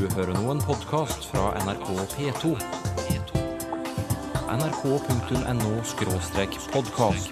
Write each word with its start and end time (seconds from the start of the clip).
Du 0.00 0.06
hører 0.14 0.32
nå 0.32 0.52
en 0.54 0.62
podkast 0.64 1.26
fra 1.28 1.50
NRK 1.60 1.88
P2. 2.14 2.54
nrk.no-podkast. 4.48 7.28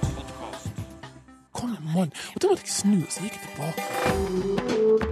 Kom 1.57 1.73
igjen, 1.73 1.89
mann. 1.95 2.13
Og 2.35 2.39
da 2.43 2.47
måtte 2.53 2.69
jeg 2.69 2.77
snu, 2.77 3.01
så 3.09 3.19
gikk 3.25 3.37
tilbake. 3.47 5.08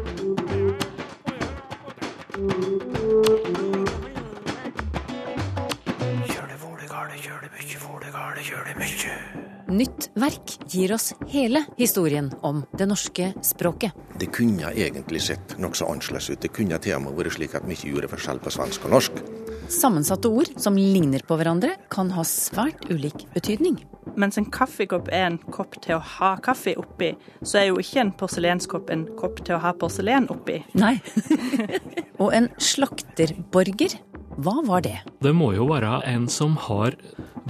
Nytt 9.77 10.06
verk 10.17 10.53
gir 10.72 10.93
oss 10.95 11.11
hele 11.29 11.61
historien 11.76 12.31
om 12.40 12.63
det 12.79 12.87
norske 12.88 13.33
språket. 13.45 13.93
Det 14.17 14.31
kunne 14.33 14.71
egentlig 14.72 15.21
sett 15.26 15.56
nokså 15.61 15.88
annerledes 15.90 16.30
ut. 16.30 16.41
Det 16.41 16.48
kunne 16.56 16.79
til 16.80 16.95
og 16.97 17.02
med 17.05 17.19
vært 17.19 17.34
slik 17.34 17.56
at 17.59 17.66
vi 17.66 17.77
ikke 17.77 17.91
gjorde 17.91 18.09
forskjell 18.15 18.41
på 18.41 18.52
svensk 18.55 18.87
og 18.89 18.95
norsk. 18.95 19.21
Sammensatte 19.69 20.30
ord 20.33 20.49
som 20.62 20.79
ligner 20.80 21.27
på 21.29 21.37
hverandre, 21.37 21.75
kan 21.93 22.15
ha 22.16 22.25
svært 22.25 22.87
ulik 22.89 23.27
betydning. 23.35 23.77
Mens 24.16 24.41
en 24.41 24.49
kaffekopp 24.49 25.11
er 25.12 25.27
en 25.27 25.39
kopp 25.52 25.77
til 25.85 25.99
å 25.99 26.05
ha 26.15 26.33
kaffe 26.41 26.73
oppi, 26.80 27.13
så 27.43 27.61
er 27.61 27.69
jo 27.69 27.80
ikke 27.83 28.01
en 28.07 28.16
porselenskopp 28.16 28.95
en 28.95 29.05
kopp 29.21 29.45
til 29.45 29.59
å 29.59 29.63
ha 29.66 29.77
porselen 29.77 30.30
oppi. 30.33 30.63
Nei. 30.79 30.95
Og 32.23 32.30
en 32.33 32.49
slakterborger, 32.57 33.99
hva 34.41 34.63
var 34.65 34.88
det? 34.88 35.01
Det 35.21 35.37
må 35.37 35.52
jo 35.59 35.69
være 35.69 35.99
en 36.09 36.30
som 36.33 36.57
har 36.71 36.97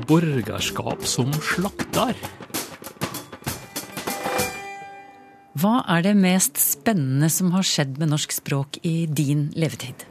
borgerskap 0.04 1.06
som 1.08 1.32
slakter. 1.40 2.18
Hva 5.56 5.78
er 5.88 6.04
det 6.04 6.12
mest 6.18 6.58
spennende 6.60 7.30
som 7.32 7.54
har 7.54 7.64
skjedd 7.64 7.96
med 8.00 8.10
norsk 8.12 8.34
språk 8.36 8.76
i 8.84 9.06
din 9.08 9.48
levetid? 9.56 10.04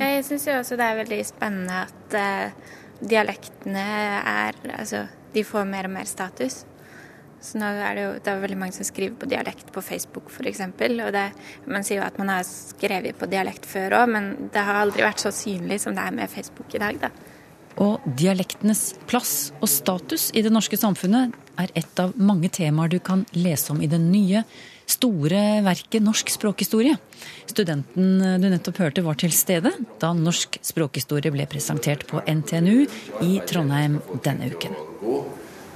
Jeg 0.00 0.24
syns 0.26 0.48
jo 0.48 0.56
også 0.58 0.78
det 0.80 0.88
er 0.88 0.98
veldig 0.98 1.20
spennende 1.28 1.84
at 1.84 2.16
eh, 2.18 2.74
dialektene 2.98 3.86
er 4.18 4.58
Altså, 4.74 5.04
de 5.34 5.44
får 5.46 5.68
mer 5.68 5.86
og 5.86 5.94
mer 5.94 6.08
status. 6.10 6.64
Så 7.40 7.56
nå 7.60 7.70
er 7.70 7.96
det 7.96 8.02
jo 8.02 8.12
det 8.18 8.32
er 8.32 8.42
veldig 8.42 8.58
mange 8.60 8.76
som 8.76 8.84
skriver 8.84 9.14
på 9.16 9.28
dialekt 9.30 9.70
på 9.72 9.80
Facebook 9.84 10.28
f.eks. 10.32 10.60
Og 10.66 11.12
det, 11.14 11.26
man 11.70 11.86
sier 11.86 12.00
jo 12.00 12.08
at 12.08 12.18
man 12.20 12.34
har 12.34 12.42
skrevet 12.48 13.16
på 13.16 13.28
dialekt 13.30 13.68
før 13.68 14.00
òg, 14.02 14.10
men 14.12 14.32
det 14.52 14.64
har 14.66 14.82
aldri 14.82 15.06
vært 15.06 15.22
så 15.22 15.32
synlig 15.32 15.80
som 15.84 15.94
det 15.96 16.02
er 16.02 16.18
med 16.18 16.32
Facebook 16.32 16.74
i 16.74 16.82
dag, 16.82 16.98
da. 17.06 17.12
Og 17.78 18.02
dialektenes 18.18 18.96
plass 19.08 19.52
og 19.60 19.68
status 19.70 20.30
i 20.34 20.42
det 20.42 20.50
norske 20.52 20.76
samfunnet 20.80 21.36
er 21.60 21.70
et 21.78 22.02
av 22.02 22.12
mange 22.18 22.50
temaer 22.52 22.90
du 22.90 22.98
kan 23.04 23.22
lese 23.36 23.70
om 23.72 23.80
i 23.82 23.88
det 23.90 24.00
nye, 24.02 24.42
store 24.90 25.60
verket 25.62 26.02
Norsk 26.02 26.32
språkhistorie. 26.34 26.96
Studenten 27.46 28.40
du 28.42 28.48
nettopp 28.50 28.80
hørte 28.82 29.04
var 29.06 29.18
til 29.20 29.30
stede 29.34 29.70
da 30.02 30.10
norsk 30.16 30.58
språkhistorie 30.66 31.30
ble 31.30 31.46
presentert 31.50 32.06
på 32.10 32.24
NTNU 32.26 32.86
i 33.22 33.38
Trondheim 33.46 34.00
denne 34.24 34.50
uken. 34.50 34.74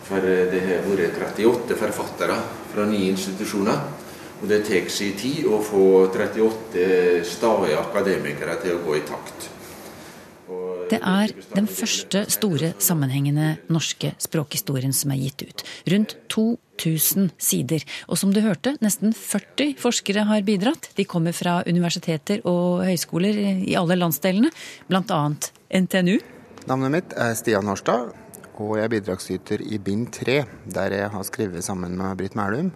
For 0.04 0.20
det 0.20 0.64
har 0.66 0.82
vært 0.88 1.20
38 1.38 1.78
forfattere 1.78 2.40
fra 2.74 2.88
nye 2.90 3.12
institusjoner. 3.14 3.84
Og 4.42 4.50
det 4.50 4.64
tar 4.66 4.90
sin 4.92 5.14
tid 5.16 5.46
å 5.46 5.62
få 5.64 5.84
38 6.10 7.22
stadige 7.24 7.78
akademikere 7.80 8.58
til 8.60 8.76
å 8.76 8.82
gå 8.84 8.98
i 8.98 9.04
takt. 9.08 9.53
Det 10.94 11.00
er 11.02 11.32
den 11.56 11.66
første 11.66 12.20
store 12.30 12.68
sammenhengende 12.78 13.56
norske 13.72 14.12
språkhistorien 14.22 14.92
som 14.94 15.10
er 15.10 15.24
gitt 15.24 15.42
ut. 15.42 15.64
Rundt 15.90 16.12
2000 16.30 17.32
sider. 17.34 17.82
Og 18.06 18.20
som 18.20 18.30
du 18.30 18.38
hørte, 18.44 18.76
nesten 18.84 19.10
40 19.10 19.74
forskere 19.82 20.22
har 20.28 20.44
bidratt. 20.46 20.92
De 20.94 21.06
kommer 21.08 21.34
fra 21.34 21.56
universiteter 21.66 22.44
og 22.46 22.84
høyskoler 22.86 23.40
i 23.66 23.74
alle 23.80 23.96
landsdelene, 23.98 24.52
bl.a. 24.86 25.18
NTNU. 25.80 26.20
Navnet 26.70 26.94
mitt 26.94 27.16
er 27.18 27.34
Stian 27.34 27.66
Horstad, 27.66 28.14
og 28.54 28.76
jeg 28.78 28.86
er 28.86 28.94
bidragsyter 28.94 29.66
i 29.66 29.82
bind 29.82 30.12
tre, 30.14 30.44
der 30.70 30.94
jeg 30.94 31.10
har 31.10 31.26
skrevet 31.26 31.66
sammen 31.66 31.98
med 31.98 32.14
Britt 32.22 32.38
Mælum 32.38 32.70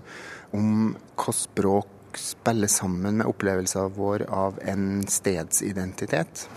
om 0.58 0.96
hva 1.14 1.38
språk 1.38 2.18
spiller 2.18 2.70
sammen 2.72 3.20
med 3.20 3.30
opplevelsen 3.30 3.94
vår 3.94 4.26
av 4.26 4.58
en 4.66 5.04
stedsidentitet. 5.06 6.48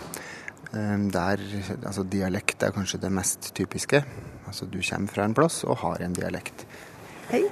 Eh, 0.72 0.98
Der, 1.12 1.36
altså 1.84 2.02
Dialekt 2.02 2.62
er 2.62 2.72
kanskje 2.72 3.00
det 3.02 3.12
mest 3.12 3.52
typiske. 3.54 4.04
Altså 4.46 4.66
Du 4.66 4.80
kommer 4.90 5.08
fra 5.08 5.24
en 5.24 5.34
plass 5.34 5.64
og 5.64 5.76
har 5.76 6.00
en 6.00 6.12
dialekt. 6.12 6.66
Hei, 7.30 7.44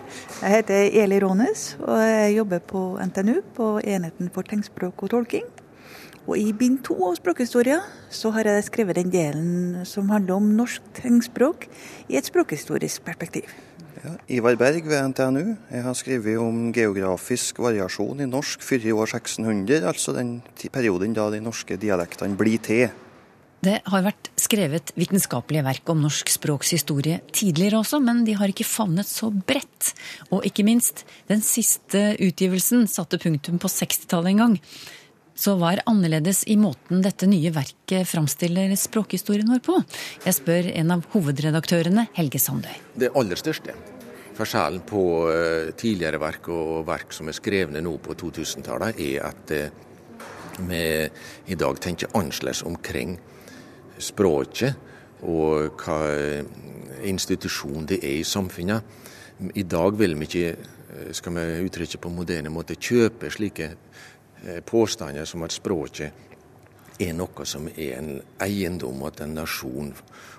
jeg 0.43 0.51
heter 0.51 0.91
Eli 1.03 1.21
Rånes, 1.21 1.77
og 1.81 2.01
jeg 2.01 2.37
jobber 2.37 2.59
på 2.59 2.99
NTNU 3.01 3.41
på 3.57 3.81
enheten 3.81 4.31
for 4.35 4.43
tegnspråk 4.43 5.03
og 5.03 5.11
tolking. 5.11 5.47
Og 6.27 6.37
i 6.37 6.53
bind 6.53 6.83
to 6.85 6.97
av 7.07 7.17
språkhistoria 7.17 7.79
så 8.13 8.33
har 8.35 8.49
jeg 8.49 8.67
skrevet 8.69 8.99
den 9.01 9.13
delen 9.13 9.87
som 9.89 10.11
handler 10.13 10.37
om 10.37 10.51
norsk 10.57 10.85
tegnspråk 11.01 11.65
i 12.09 12.19
et 12.21 12.29
språkhistorisk 12.29 13.05
perspektiv. 13.05 13.49
Ja, 14.01 14.15
Ivar 14.29 14.57
Berg 14.57 14.87
ved 14.89 15.09
NTNU. 15.13 15.57
Jeg 15.71 15.83
har 15.83 15.97
skrevet 15.97 16.39
om 16.41 16.71
geografisk 16.73 17.59
variasjon 17.61 18.21
i 18.21 18.29
norsk 18.29 18.63
før 18.65 18.85
i 18.85 18.93
år 18.93 19.15
1600, 19.17 19.85
altså 19.85 20.13
den 20.17 20.39
perioden 20.73 21.17
da 21.17 21.31
de 21.33 21.41
norske 21.45 21.77
dialektene 21.81 22.37
blir 22.37 22.61
til. 22.65 22.89
Det 23.61 23.77
har 23.93 24.05
vært 24.07 24.31
skrevet 24.41 24.95
vitenskapelige 24.97 25.65
verk 25.67 25.91
om 25.93 26.01
norsk 26.01 26.31
språks 26.33 26.73
historie 26.73 27.19
tidligere 27.29 27.83
også, 27.83 27.99
men 28.01 28.23
de 28.25 28.33
har 28.39 28.49
ikke 28.49 28.65
favnet 28.65 29.09
så 29.09 29.29
bredt. 29.29 29.93
Og 30.33 30.47
ikke 30.49 30.65
minst, 30.65 31.05
den 31.29 31.45
siste 31.45 32.15
utgivelsen 32.17 32.87
satte 32.89 33.21
punktum 33.21 33.61
på 33.61 33.69
60-tallet 33.69 34.33
en 34.33 34.43
gang. 34.45 34.57
Så 35.37 35.59
hva 35.61 35.75
er 35.75 35.85
annerledes 35.89 36.43
i 36.53 36.57
måten 36.61 37.05
dette 37.05 37.29
nye 37.29 37.53
verket 37.53 38.09
framstiller 38.09 38.73
språkhistorien 38.81 39.49
vår 39.53 39.63
på? 39.65 39.77
Jeg 40.25 40.37
spør 40.37 40.73
en 40.73 40.97
av 40.97 41.05
hovedredaktørene, 41.13 42.09
Helge 42.17 42.41
Sandøy. 42.41 42.75
Det 42.97 43.13
aller 43.17 43.41
største 43.41 43.77
forskjellen 44.41 44.81
på 44.89 45.03
eh, 45.29 45.71
tidligere 45.77 46.21
verk 46.21 46.49
og 46.53 46.87
verk 46.89 47.13
som 47.13 47.29
er 47.29 47.37
skrevne 47.37 47.83
nå 47.85 47.99
på 48.01 48.17
2000-tallet, 48.23 49.01
er 49.05 49.27
at 49.29 49.53
eh, 49.53 49.73
vi 50.65 50.85
i 51.53 51.57
dag 51.61 51.81
tenker 51.81 52.13
annerledes 52.17 52.65
omkring 52.69 53.19
språket 54.01 54.89
og 55.23 55.81
hva 55.81 56.01
institusjon 57.07 57.87
det 57.89 58.01
er 58.05 58.21
i 58.21 58.27
samfunnet. 58.27 58.83
I 59.55 59.65
dag 59.65 59.97
vil 59.99 60.17
vi 60.19 60.29
ikke, 60.29 60.49
eh, 60.51 61.13
skal 61.13 61.33
vi 61.33 61.67
uttrykke 61.67 61.99
på 61.99 62.13
moderne 62.13 62.51
måte, 62.51 62.77
kjøpe 62.77 63.31
slike 63.31 63.71
eh, 64.45 64.61
påstander 64.61 65.25
som 65.25 65.43
at 65.43 65.53
språket 65.53 66.13
er 67.01 67.13
noe 67.17 67.47
som 67.49 67.69
er 67.69 67.97
en 67.99 68.21
eiendom 68.41 69.01
til 69.11 69.25
en 69.25 69.35
nasjon, 69.35 69.95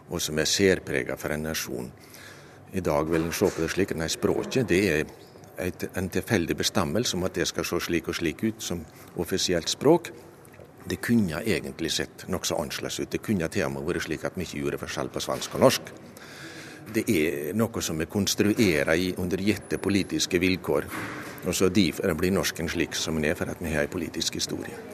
og 0.09 0.21
som 0.21 0.39
er 0.39 0.45
særpreget 0.45 1.19
for 1.19 1.33
en 1.33 1.43
nasjon. 1.43 1.91
I 2.73 2.79
dag 2.79 3.09
vil 3.09 3.25
en 3.25 3.33
se 3.33 3.49
på 3.49 3.61
det 3.61 3.71
slik 3.73 3.91
at 3.91 3.97
nei, 3.97 4.07
språket 4.07 4.69
det 4.69 4.81
er 4.89 5.05
et, 5.59 5.89
en 5.97 6.09
tilfeldig 6.09 6.55
bestemmelse 6.57 7.17
om 7.17 7.25
at 7.27 7.35
det 7.35 7.47
skal 7.49 7.65
se 7.65 7.79
slik 7.87 8.07
og 8.07 8.15
slik 8.15 8.43
ut 8.43 8.61
som 8.63 8.85
offisielt 9.19 9.69
språk. 9.69 10.11
Det 10.85 10.97
kunne 11.01 11.43
egentlig 11.45 11.91
sett 11.93 12.25
nokså 12.27 12.57
annerledes 12.57 12.99
ut. 12.99 13.11
Det 13.11 13.21
kunne 13.21 13.49
til 13.53 13.67
og 13.67 13.75
med 13.75 13.85
vært 13.85 14.07
slik 14.07 14.25
at 14.25 14.37
vi 14.37 14.47
ikke 14.47 14.63
gjorde 14.63 14.81
forskjell 14.81 15.11
på 15.13 15.21
svensk 15.21 15.57
og 15.57 15.65
norsk. 15.65 15.91
Det 16.91 17.03
er 17.07 17.53
noe 17.55 17.83
som 17.85 17.99
vi 18.01 18.09
konstruerer 18.09 18.95
i 18.97 19.11
under 19.21 19.43
gitte 19.45 19.77
politiske 19.77 20.41
vilkår. 20.41 20.89
Og 21.45 21.55
så 21.55 21.69
Derfor 21.69 22.13
blir 22.13 22.31
norsken 22.31 22.69
slik 22.69 22.95
som 22.95 23.15
den 23.15 23.31
er, 23.31 23.35
for 23.35 23.49
at 23.49 23.61
vi 23.61 23.73
har 23.73 23.83
en 23.83 23.93
politisk 23.93 24.33
historie. 24.35 24.90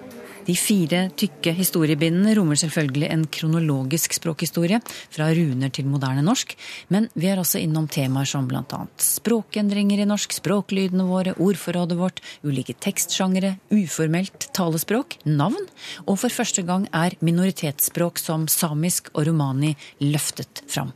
De 0.47 0.55
fire 0.55 1.01
tykke 1.19 1.51
historiebindene 1.57 2.31
rommer 2.37 2.55
selvfølgelig 2.59 3.09
en 3.11 3.25
kronologisk 3.27 4.13
språkhistorie, 4.15 4.79
fra 5.11 5.27
runer 5.35 5.71
til 5.73 5.87
moderne 5.91 6.23
norsk, 6.23 6.53
men 6.93 7.09
vi 7.19 7.27
er 7.27 7.41
også 7.41 7.59
innom 7.59 7.89
temaer 7.91 8.27
som 8.29 8.47
bl.a. 8.47 8.79
språkendringer 9.03 9.99
i 9.99 10.07
norsk, 10.07 10.37
språklydene 10.37 11.03
våre, 11.09 11.33
ordforrådet 11.43 11.97
vårt, 11.99 12.21
ulike 12.47 12.77
tekstsjangere, 12.79 13.57
uformelt 13.75 14.47
talespråk, 14.55 15.17
navn, 15.27 15.67
og 16.05 16.19
for 16.21 16.31
første 16.33 16.63
gang 16.67 16.85
er 16.95 17.17
minoritetsspråk 17.19 18.21
som 18.21 18.45
samisk 18.51 19.11
og 19.15 19.27
romani 19.27 19.73
løftet 20.03 20.63
fram. 20.71 20.93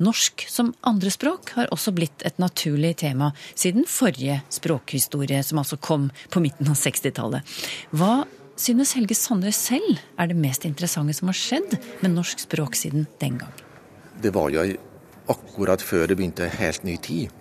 Norsk 0.00 0.46
som 0.48 0.72
andrespråk 0.88 1.52
har 1.58 1.68
også 1.74 1.92
blitt 1.96 2.24
et 2.24 2.40
naturlig 2.40 2.94
tema 3.04 3.34
siden 3.52 3.84
forrige 3.88 4.40
språkhistorie, 4.54 5.42
som 5.44 5.60
altså 5.60 5.76
kom 5.76 6.08
på 6.32 6.40
midten 6.44 6.72
av 6.72 6.80
60-tallet. 6.80 7.54
Hva 7.92 8.24
synes 8.56 8.94
Helge 8.96 9.16
Sandøy 9.18 9.52
selv 9.54 9.98
er 10.18 10.30
det 10.30 10.36
mest 10.38 10.66
interessante 10.68 11.14
som 11.16 11.30
har 11.30 11.38
skjedd 11.38 11.76
med 12.02 12.14
norsk 12.14 12.44
språk 12.46 12.76
siden 12.78 13.06
den 13.20 13.38
gang? 13.40 13.54
Det 14.22 14.32
var 14.34 14.50
jo 14.54 14.64
akkurat 15.32 15.82
før 15.82 16.06
det 16.10 16.18
begynte 16.18 16.46
en 16.46 16.58
helt 16.58 16.84
ny 16.84 16.96
tid, 17.02 17.32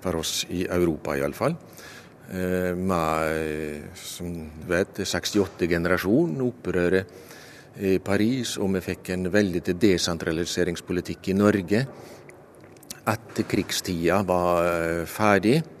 for 0.00 0.20
oss 0.20 0.44
i 0.48 0.66
Europa 0.68 1.16
iallfall. 1.18 1.56
Med, 2.30 3.88
som 3.98 4.30
du 4.60 4.68
vet, 4.70 5.00
68-generasjon, 5.02 6.36
opprøret 6.44 7.80
i 7.82 7.96
Paris, 8.04 8.54
og 8.60 8.70
vi 8.76 8.84
fikk 8.84 9.10
en 9.16 9.26
veldig 9.32 9.64
desentraliseringspolitikk 9.74 11.32
i 11.32 11.36
Norge. 11.36 11.82
Etter 13.10 13.48
krigstida 13.50 14.22
var 14.28 15.04
ferdig, 15.10 15.58
Eh, 15.58 15.79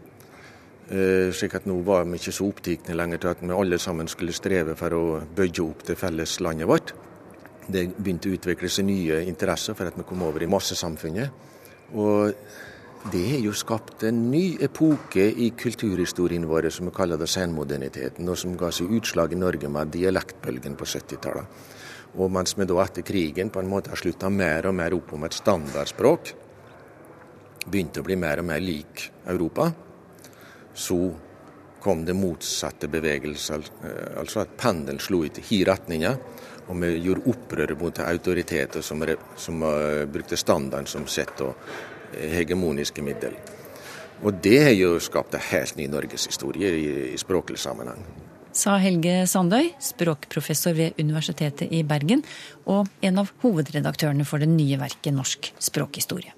slik 0.90 1.54
at 1.54 1.68
nå 1.70 1.76
var 1.86 2.02
vi 2.08 2.18
ikke 2.18 2.32
så 2.34 2.48
opptatt 2.50 2.88
lenger 2.98 3.20
til 3.22 3.30
at 3.30 3.42
vi 3.44 3.54
alle 3.54 3.78
sammen 3.78 4.08
skulle 4.10 4.34
streve 4.34 4.74
for 4.78 4.96
å 4.96 5.04
bygge 5.36 5.62
opp 5.62 5.84
det 5.86 5.94
felles 6.00 6.40
landet 6.42 6.66
vårt. 6.66 6.94
Det 7.70 7.84
begynte 7.94 8.30
å 8.30 8.34
utvikle 8.34 8.68
seg 8.72 8.88
nye 8.88 9.20
interesser 9.30 9.76
for 9.78 9.86
at 9.86 9.98
vi 9.98 10.06
kom 10.08 10.24
over 10.26 10.42
i 10.42 10.50
massesamfunnet. 10.50 11.30
Og 11.94 12.34
det 13.12 13.22
har 13.30 13.38
jo 13.40 13.52
skapt 13.56 14.02
en 14.04 14.24
ny 14.32 14.58
epoke 14.60 15.22
i 15.22 15.52
kulturhistorien 15.56 16.42
vår 16.50 16.68
som 16.74 16.90
vi 16.90 16.94
kaller 16.94 17.20
det 17.20 17.30
senmoderniteten, 17.30 18.28
og 18.28 18.36
som 18.36 18.56
ga 18.58 18.72
seg 18.74 18.90
utslag 18.98 19.32
i 19.32 19.38
Norge 19.40 19.70
med 19.72 19.92
dialektbølgen 19.94 20.74
på 20.76 20.88
70-tallet. 20.90 21.62
Og 22.18 22.32
mens 22.34 22.56
vi 22.58 22.66
da 22.66 22.80
etter 22.82 23.06
krigen 23.06 23.52
på 23.54 23.62
en 23.62 23.70
måte 23.70 23.92
har 23.92 24.00
slutta 24.00 24.28
mer 24.34 24.66
og 24.66 24.74
mer 24.76 24.96
opp 24.98 25.14
om 25.14 25.24
et 25.24 25.38
standardspråk, 25.38 26.32
begynte 27.70 28.02
å 28.02 28.08
bli 28.08 28.18
mer 28.18 28.42
og 28.42 28.50
mer 28.50 28.60
lik 28.64 29.06
Europa, 29.30 29.70
så 30.74 30.98
kom 31.80 32.04
det 32.04 32.14
motsatte 32.14 32.88
bevegelser. 32.88 33.64
eh, 33.84 34.18
Altså 34.20 34.40
at 34.40 34.56
pendelen 34.56 35.00
slo 35.00 35.24
ut 35.24 35.38
i 35.38 35.44
hi 35.48 35.64
retninger, 35.64 36.16
og 36.68 36.76
vi 36.80 36.90
gjorde 37.02 37.26
opprør 37.32 37.74
mot 37.80 37.98
autoriteter 37.98 38.82
som, 38.82 39.02
som 39.36 39.62
uh, 39.62 40.06
brukte 40.06 40.36
standarden 40.36 40.86
som 40.86 41.06
sett 41.06 41.40
og 41.40 41.56
eh, 42.14 42.30
hegemoniske 42.30 43.02
middel. 43.02 43.34
Og 44.22 44.36
det 44.44 44.58
har 44.62 44.74
jo 44.76 44.98
skapt 45.00 45.34
en 45.34 45.46
helt 45.50 45.76
ny 45.80 45.88
norgeshistorie 45.88 46.70
i, 46.76 46.90
i 47.14 47.18
språklig 47.18 47.58
sammenheng. 47.58 48.04
Sa 48.52 48.76
Helge 48.82 49.26
Sandøy, 49.30 49.70
språkprofessor 49.80 50.74
ved 50.74 50.98
Universitetet 50.98 51.70
i 51.70 51.84
Bergen, 51.86 52.22
og 52.66 52.90
en 53.00 53.22
av 53.22 53.30
hovedredaktørene 53.42 54.26
for 54.26 54.42
det 54.42 54.50
nye 54.50 54.78
verket 54.78 55.14
Norsk 55.14 55.52
språkhistorie. 55.58 56.34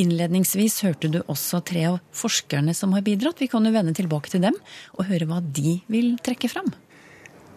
Innledningsvis 0.00 0.80
hørte 0.82 1.10
du 1.12 1.20
også 1.30 1.60
tre 1.66 1.84
av 1.92 2.00
forskerne 2.16 2.74
som 2.74 2.94
har 2.96 3.04
bidratt. 3.06 3.38
Vi 3.38 3.48
kan 3.50 3.62
jo 3.66 3.74
vende 3.74 3.94
tilbake 3.94 4.32
til 4.32 4.42
dem 4.42 4.56
og 4.96 5.06
høre 5.06 5.28
hva 5.30 5.38
de 5.44 5.78
vil 5.92 6.16
trekke 6.24 6.50
fram. 6.50 6.72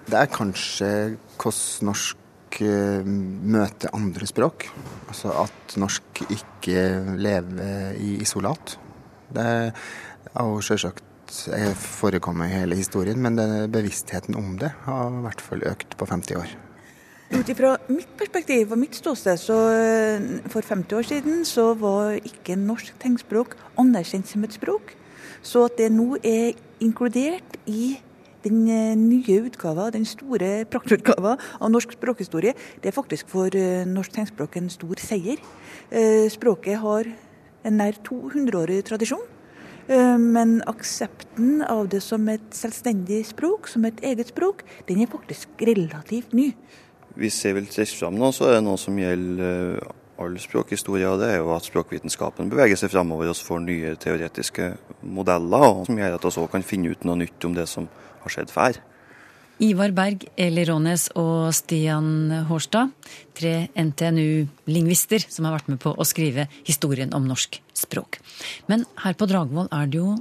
Det 0.08 0.20
er 0.20 0.30
kanskje 0.32 0.90
hvordan 1.42 1.90
norsk 1.90 2.60
eh, 2.62 3.10
møter 3.58 3.96
andre 3.98 4.30
språk. 4.30 4.68
Altså 5.10 5.34
at 5.48 5.80
norsk 5.82 6.22
ikke 6.30 6.86
lever 7.18 7.98
i 7.98 8.14
isolat. 8.22 8.78
Det 9.34 9.50
har 10.38 10.54
jo 10.54 10.62
selvsagt 10.64 11.42
eh, 11.58 11.74
forekommet 11.74 12.52
i 12.52 12.62
hele 12.62 12.78
historien, 12.78 13.20
men 13.20 13.42
bevisstheten 13.74 14.38
om 14.38 14.56
det 14.62 14.72
har 14.86 15.10
i 15.10 15.26
hvert 15.26 15.44
fall 15.44 15.66
økt 15.74 15.98
på 15.98 16.14
50 16.14 16.42
år. 16.46 16.56
Ut 17.28 17.50
ifra 17.52 17.74
mitt 17.92 18.12
perspektiv 18.16 18.70
og 18.72 18.80
mitt 18.80 18.96
ståsted, 18.96 19.36
så 19.42 19.56
eh, 19.76 20.28
for 20.48 20.64
50 20.64 20.96
år 20.96 21.08
siden 21.10 21.42
så 21.46 21.74
var 21.76 22.14
ikke 22.24 22.56
norsk 22.56 22.94
tegnspråk 23.02 23.58
anerkjent 23.82 24.30
som 24.30 24.46
et 24.48 24.56
språk. 24.56 24.94
Så 25.44 25.66
at 25.68 25.76
det 25.76 25.90
nå 25.92 26.16
er 26.24 26.56
inkludert 26.80 27.58
i 27.68 27.98
den 28.46 28.64
eh, 28.72 28.96
nye 28.96 29.42
utgava, 29.44 29.90
den 29.92 30.08
store 30.08 30.64
praktutgava 30.72 31.36
av 31.60 31.74
norsk 31.74 31.98
språkhistorie, 31.98 32.56
det 32.80 32.94
er 32.94 32.96
faktisk 32.96 33.28
for 33.36 33.52
eh, 33.52 33.84
norsk 33.84 34.16
tegnspråk 34.16 34.56
en 34.62 34.72
stor 34.72 35.04
seier. 35.04 35.44
Språket 36.32 36.80
har 36.80 37.12
en 37.68 37.80
nær 37.80 38.00
200-årig 38.08 38.82
tradisjon. 38.88 39.24
Men 39.88 40.58
aksepten 40.68 41.62
av 41.64 41.86
det 41.88 42.02
som 42.04 42.26
et 42.28 42.44
selvstendig 42.52 43.22
språk, 43.30 43.70
som 43.72 43.86
et 43.88 44.02
eget 44.04 44.34
språk, 44.34 44.66
den 44.90 45.00
er 45.00 45.08
faktisk 45.08 45.64
relativt 45.64 46.36
ny. 46.36 46.50
Hvis 47.18 47.40
jeg 47.46 47.58
vil 47.58 47.70
trekke 47.70 47.98
fram 47.98 48.18
noe, 48.20 48.34
så 48.36 48.48
er 48.48 48.58
det 48.58 48.66
noe 48.68 48.78
som 48.82 48.98
gjelder 49.00 49.80
eh, 49.82 49.96
all 50.22 50.36
språkhistorie. 50.42 51.14
Det 51.22 51.32
er 51.32 51.40
jo 51.42 51.54
at 51.56 51.66
språkvitenskapen 51.66 52.52
beveger 52.52 52.80
seg 52.80 52.94
framover 52.94 53.32
og 53.32 53.40
får 53.42 53.64
nye 53.64 53.96
teoretiske 54.02 54.74
modeller, 55.02 55.84
som 55.88 55.98
gjør 55.98 56.18
at 56.18 56.28
vi 56.28 56.32
også 56.32 56.46
kan 56.54 56.66
finne 56.66 56.94
ut 56.94 57.08
noe 57.08 57.18
nytt 57.24 57.50
om 57.50 57.58
det 57.58 57.68
som 57.70 57.90
har 58.24 58.34
skjedd 58.34 58.54
før. 58.54 58.80
Ivar 59.58 59.90
Berg, 59.90 60.28
Eli 60.38 60.68
Rånes 60.70 61.08
og 61.18 61.50
Stian 61.58 62.30
Hårstad, 62.46 62.92
tre 63.34 63.54
NTNU-lingvister 63.74 65.26
som 65.26 65.48
har 65.48 65.56
vært 65.56 65.72
med 65.74 65.82
på 65.82 65.96
å 65.98 66.06
skrive 66.06 66.46
historien 66.68 67.10
om 67.18 67.26
norsk 67.26 67.58
språk. 67.74 68.20
Men 68.70 68.86
her 69.02 69.18
på 69.18 69.26
Dragvoll 69.30 69.72
er 69.74 69.90
det 69.90 69.98
jo 69.98 70.14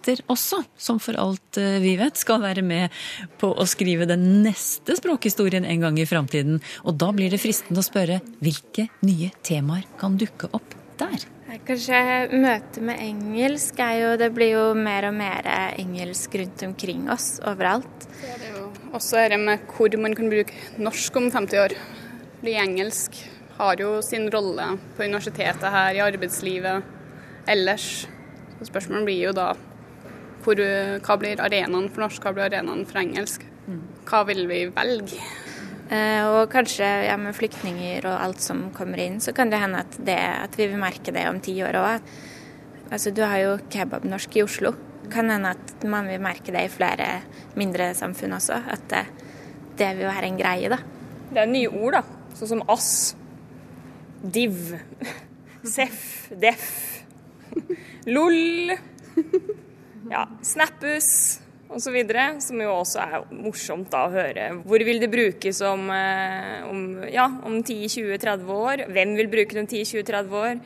språkstudenter 0.00 0.22
også, 0.28 0.64
som 0.76 0.98
for 0.98 1.16
alt 1.18 1.58
eh, 1.58 1.80
vi 1.80 1.96
vet 1.98 2.16
skal 2.16 2.40
være 2.40 2.62
med 2.62 2.90
på 3.38 3.52
å 3.52 3.66
skrive 3.66 4.06
den 4.06 4.42
neste 4.42 4.96
språkhistorien 4.96 5.64
en 5.64 5.80
gang 5.80 5.98
i 5.98 6.06
framtiden. 6.06 6.60
Og 6.84 6.96
da 6.96 7.12
blir 7.12 7.30
det 7.30 7.40
fristende 7.40 7.80
å 7.80 7.84
spørre 7.84 8.20
hvilke 8.40 8.88
nye 9.02 9.30
temaer 9.42 9.86
kan 9.98 10.16
dukke 10.16 10.48
opp 10.52 10.74
der? 10.98 11.26
Kanskje 11.66 12.30
møtet 12.30 12.82
med 12.82 13.00
engelsk 13.02 13.78
er 13.82 13.96
jo 13.98 14.10
Det 14.16 14.28
blir 14.32 14.52
jo 14.52 14.74
mer 14.74 15.08
og 15.08 15.14
mer 15.14 15.46
engelsk 15.76 16.34
rundt 16.38 16.62
omkring 16.62 17.08
oss 17.10 17.40
overalt. 17.42 18.06
Så 18.20 18.28
er 18.30 18.38
det 18.38 18.52
jo 18.54 18.68
også 18.94 19.18
dette 19.18 19.40
med 19.40 19.66
hvor 19.74 19.96
man 19.98 20.14
kan 20.14 20.30
bruke 20.30 20.54
norsk 20.78 21.16
om 21.16 21.30
50 21.30 21.64
år. 21.64 21.74
Fordi 22.40 22.54
engelsk 22.56 23.18
har 23.58 23.82
jo 23.82 23.98
sin 24.02 24.30
rolle 24.32 24.76
på 24.96 25.04
universitetet 25.04 25.68
her, 25.68 25.98
i 25.98 26.00
arbeidslivet, 26.00 26.86
ellers. 27.50 28.06
Så 28.56 28.70
spørsmålet 28.70 29.10
blir 29.10 29.26
jo 29.26 29.34
da 29.36 29.50
hvor, 30.44 30.60
hva 31.04 31.16
blir 31.20 31.42
arenaen 31.42 31.88
for 31.92 32.06
norsk, 32.06 32.24
hva 32.24 32.34
blir 32.36 32.48
arenaen 32.48 32.86
for 32.88 33.02
engelsk? 33.02 33.46
Hva 34.08 34.24
vil 34.28 34.46
vi 34.50 34.64
velge? 34.74 35.20
Eh, 35.90 36.22
og 36.22 36.52
kanskje 36.52 36.86
ja, 37.08 37.16
med 37.18 37.34
flyktninger 37.34 38.04
og 38.06 38.14
alt 38.14 38.42
som 38.44 38.68
kommer 38.74 39.00
inn, 39.02 39.18
så 39.22 39.34
kan 39.34 39.50
det 39.50 39.58
hende 39.58 39.82
at, 39.82 39.96
det, 40.06 40.18
at 40.18 40.54
vi 40.58 40.68
vil 40.70 40.78
merke 40.78 41.14
det 41.14 41.26
om 41.30 41.40
ti 41.42 41.56
år 41.66 41.80
òg. 41.80 42.12
Altså, 42.90 43.10
du 43.14 43.24
har 43.24 43.38
jo 43.42 43.56
kebabnorsk 43.70 44.38
i 44.38 44.44
Oslo. 44.44 44.74
Kan 45.10 45.30
hende 45.32 45.54
at 45.56 45.84
man 45.90 46.06
vil 46.10 46.22
merke 46.22 46.54
det 46.54 46.62
i 46.66 46.70
flere 46.70 47.08
mindre 47.58 47.90
samfunn 47.98 48.36
også. 48.38 48.60
At 48.70 48.86
det, 48.90 49.04
det 49.78 49.90
vil 49.98 50.10
være 50.10 50.30
en 50.30 50.38
greie, 50.38 50.70
da. 50.70 50.78
Det 51.30 51.42
er 51.42 51.50
nye 51.50 51.70
ord, 51.70 51.98
da. 51.98 52.34
Sånn 52.38 52.52
som 52.54 52.64
ass, 52.70 52.92
div, 54.22 54.76
seff, 55.66 56.30
deff, 56.38 56.70
lol, 58.06 58.76
ja, 60.10 60.26
snappus 60.44 61.40
osv. 61.70 61.98
Som 62.42 62.62
jo 62.62 62.72
også 62.74 63.02
er 63.04 63.26
morsomt 63.34 63.90
da 63.92 64.04
å 64.06 64.14
høre. 64.14 64.48
Hvor 64.66 64.84
vil 64.86 65.02
det 65.02 65.10
brukes 65.12 65.62
om, 65.66 65.88
eh, 65.94 66.66
om, 66.68 66.80
ja, 67.10 67.28
om 67.46 67.60
10-20-30 67.62 68.54
år? 68.56 68.86
Hvem 68.90 69.16
vil 69.18 69.30
bruke 69.32 69.54
det 69.54 69.64
om 69.64 69.70
10-20-30 69.70 70.40
år? 70.42 70.60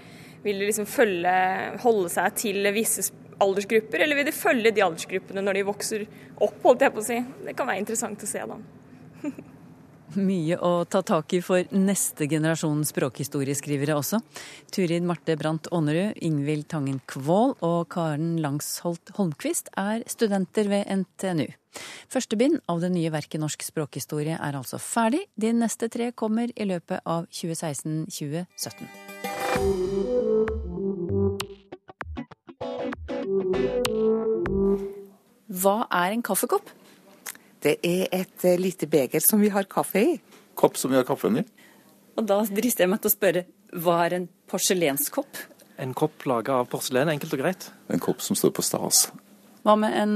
Vil 0.45 0.61
det 0.61 0.71
liksom 0.71 0.89
følge, 0.89 1.37
holde 1.81 2.11
seg 2.13 2.35
til 2.41 2.73
visse 2.77 3.11
aldersgrupper, 3.41 4.05
eller 4.05 4.19
vil 4.19 4.29
det 4.29 4.37
følge 4.37 4.71
de 4.75 4.85
aldersgruppene 4.85 5.43
når 5.43 5.59
de 5.59 5.67
vokser 5.67 6.05
opp, 6.37 6.61
holdt 6.63 6.85
jeg 6.85 6.95
på 6.95 7.03
å 7.03 7.07
si? 7.07 7.19
Det 7.47 7.57
kan 7.57 7.69
være 7.69 7.83
interessant 7.83 8.23
å 8.23 8.29
se, 8.29 8.45
da. 8.45 8.61
Mye 10.15 10.59
å 10.61 10.85
ta 10.85 11.01
tak 11.03 11.33
i 11.35 11.41
for 11.43 11.65
neste 11.75 12.29
generasjon 12.31 12.85
språkhistorieskrivere 12.87 13.97
også. 13.97 14.21
Turid 14.75 15.03
Marte 15.09 15.35
Brandt 15.41 15.67
Aanerud, 15.75 16.15
Ingvild 16.23 16.69
Tangen 16.71 17.01
Kvål 17.11 17.57
og 17.65 17.89
Karen 17.91 18.37
Langsholt 18.45 19.11
Holmquist 19.17 19.73
er 19.81 20.05
studenter 20.11 20.69
ved 20.71 20.87
NTNU. 21.01 21.49
Første 22.13 22.37
bind 22.39 22.61
av 22.71 22.85
det 22.85 22.93
nye 22.95 23.11
verket 23.11 23.41
Norsk 23.43 23.65
språkhistorie 23.67 24.37
er 24.39 24.55
altså 24.55 24.79
ferdig. 24.79 25.25
De 25.35 25.51
neste 25.57 25.89
tre 25.91 26.13
kommer 26.13 26.53
i 26.55 26.65
løpet 26.69 27.01
av 27.03 27.27
2016-2017. 27.35 28.87
Hva 35.65 35.77
er 35.91 36.15
en 36.15 36.23
kaffekopp? 36.23 36.84
Det 37.65 37.79
er 37.81 38.09
et 38.13 38.45
eh, 38.45 38.61
lite 38.61 38.89
beger 38.91 39.23
som 39.25 39.41
vi 39.41 39.49
har 39.53 39.65
kaffe 39.71 40.03
i. 40.03 40.15
Kopp 40.59 40.77
som 40.77 40.93
vi 40.93 40.99
har 40.99 41.07
kaffen 41.09 41.41
i. 41.41 41.45
Og 42.15 42.27
da 42.29 42.43
drister 42.47 42.85
jeg 42.85 42.93
meg 42.93 43.01
til 43.03 43.11
å 43.11 43.15
spørre, 43.15 43.45
hva 43.81 43.97
er 44.05 44.19
en 44.19 44.27
porselenskopp? 44.51 45.41
En 45.83 45.95
kopp 45.97 46.27
laga 46.31 46.61
av 46.61 46.69
porselen, 46.71 47.11
enkelt 47.11 47.35
og 47.35 47.41
greit. 47.41 47.69
En 47.91 48.03
kopp 48.03 48.21
som 48.23 48.39
står 48.39 48.53
på 48.55 48.63
stas. 48.63 49.09
Hva 49.65 49.75
med 49.81 49.97
en 49.99 50.15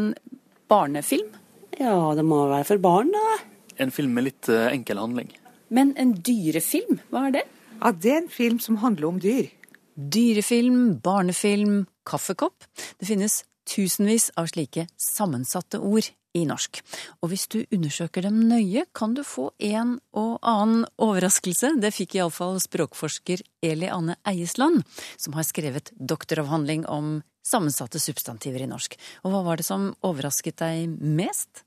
barnefilm? 0.71 1.33
Ja, 1.81 2.13
det 2.15 2.27
må 2.27 2.45
være 2.51 2.69
for 2.69 2.83
barn, 2.85 3.11
da. 3.15 3.39
En 3.81 3.95
film 3.95 4.15
med 4.19 4.29
litt 4.29 4.51
eh, 4.53 4.69
enkel 4.75 5.01
handling. 5.01 5.33
Men 5.75 5.95
en 6.01 6.13
dyrefilm, 6.25 7.01
hva 7.11 7.29
er 7.29 7.39
det? 7.41 7.47
Ja, 7.79 7.93
Det 7.93 8.13
er 8.13 8.23
en 8.23 8.33
film 8.33 8.61
som 8.61 8.83
handler 8.85 9.09
om 9.09 9.23
dyr. 9.23 9.49
Dyrefilm, 9.97 11.01
barnefilm, 11.03 11.87
kaffekopp. 12.07 12.69
Det 13.01 13.09
finnes 13.09 13.43
tusenvis 13.69 14.31
av 14.39 14.53
slike 14.53 14.87
sammensatte 15.01 15.81
ord 15.81 16.13
i 16.39 16.45
norsk. 16.49 16.81
Og 17.23 17.33
hvis 17.33 17.47
du 17.51 17.59
undersøker 17.75 18.25
dem 18.29 18.41
nøye, 18.51 18.87
kan 18.95 19.17
du 19.17 19.25
få 19.27 19.51
en 19.59 19.97
og 20.17 20.39
annen 20.47 20.85
overraskelse. 21.03 21.75
Det 21.83 21.95
fikk 21.97 22.19
iallfall 22.19 22.61
språkforsker 22.63 23.43
Eli 23.65 23.91
Anne 23.93 24.19
Eiesland, 24.29 24.85
som 25.19 25.37
har 25.39 25.47
skrevet 25.49 25.93
doktoravhandling 25.99 26.87
om 26.87 27.19
sammensatte 27.49 28.01
substantiver 28.03 28.63
i 28.63 28.71
norsk. 28.71 28.97
Og 29.25 29.33
hva 29.33 29.45
var 29.47 29.61
det 29.61 29.67
som 29.69 29.91
overrasket 30.05 30.61
deg 30.61 30.99
mest? 31.01 31.65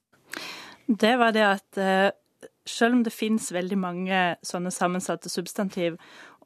Det 0.87 1.15
var 1.19 1.33
det 1.35 1.45
at 1.47 1.79
eh, 1.81 2.09
selv 2.67 2.97
om 2.97 3.03
det 3.03 3.13
finnes 3.13 3.51
veldig 3.53 3.77
mange 3.79 4.19
sånne 4.45 4.71
sammensatte 4.73 5.31
substantiv, 5.31 5.97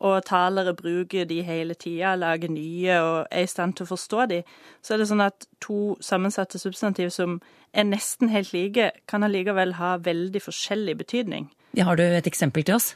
og 0.04 0.26
talere 0.28 0.74
bruker 0.76 1.24
de 1.26 1.40
hele 1.48 1.76
tida, 1.80 2.18
lager 2.20 2.52
nye 2.52 2.98
og 3.00 3.18
er 3.32 3.46
i 3.46 3.50
stand 3.50 3.78
til 3.78 3.86
å 3.86 3.94
forstå 3.94 4.26
de, 4.32 4.42
så 4.84 4.94
er 4.94 5.02
det 5.02 5.08
sånn 5.08 5.24
at 5.24 5.48
to 5.64 5.96
sammensatte 6.04 6.60
substantiv 6.60 7.14
som 7.16 7.38
er 7.76 7.88
nesten 7.88 8.32
helt 8.32 8.54
like, 8.56 8.92
kan 9.12 9.26
allikevel 9.28 9.76
ha 9.80 9.96
veldig 10.04 10.42
forskjellig 10.42 10.98
betydning. 11.04 11.50
Ja, 11.76 11.90
har 11.90 12.00
du 12.00 12.04
et 12.06 12.28
eksempel 12.28 12.64
til 12.64 12.78
oss? 12.78 12.94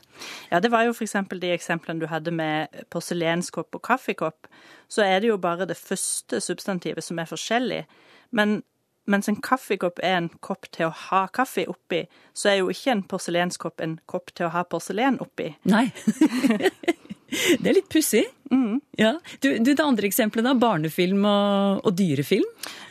Ja, 0.51 0.61
det 0.63 0.71
var 0.71 0.85
jo 0.87 0.93
f.eks. 0.95 1.17
de 1.41 1.51
eksemplene 1.51 1.99
du 1.99 2.07
hadde 2.07 2.31
med 2.31 2.71
porselenskopp 2.89 3.75
og 3.75 3.83
kaffekopp. 3.83 4.47
Så 4.87 5.03
er 5.03 5.19
det 5.19 5.33
jo 5.33 5.37
bare 5.37 5.67
det 5.67 5.77
første 5.77 6.39
substantivet 6.39 7.03
som 7.03 7.19
er 7.19 7.27
forskjellig. 7.27 7.83
Men 8.31 8.61
mens 9.09 9.27
en 9.27 9.41
kaffekopp 9.41 9.99
er 10.03 10.15
en 10.17 10.29
kopp 10.45 10.69
til 10.71 10.87
å 10.87 10.95
ha 11.09 11.25
kaffe 11.33 11.65
oppi, 11.67 12.05
så 12.33 12.53
er 12.53 12.61
jo 12.61 12.71
ikke 12.71 12.93
en 12.93 13.03
porselenskopp 13.03 13.83
en 13.83 13.97
kopp 14.07 14.31
til 14.37 14.47
å 14.47 14.53
ha 14.53 14.63
porselen 14.63 15.19
oppi. 15.23 15.51
Nei. 15.67 15.89
det 17.61 17.71
er 17.71 17.77
litt 17.79 17.89
pussig. 17.91 18.25
Mm. 18.51 18.79
Ja. 18.97 19.15
Du, 19.39 19.51
du, 19.57 19.73
det 19.73 19.83
andre 19.83 20.09
eksempelet, 20.09 20.47
da? 20.47 20.55
Barnefilm 20.59 21.25
og, 21.29 21.81
og 21.85 21.97
dyrefilm? 21.97 22.47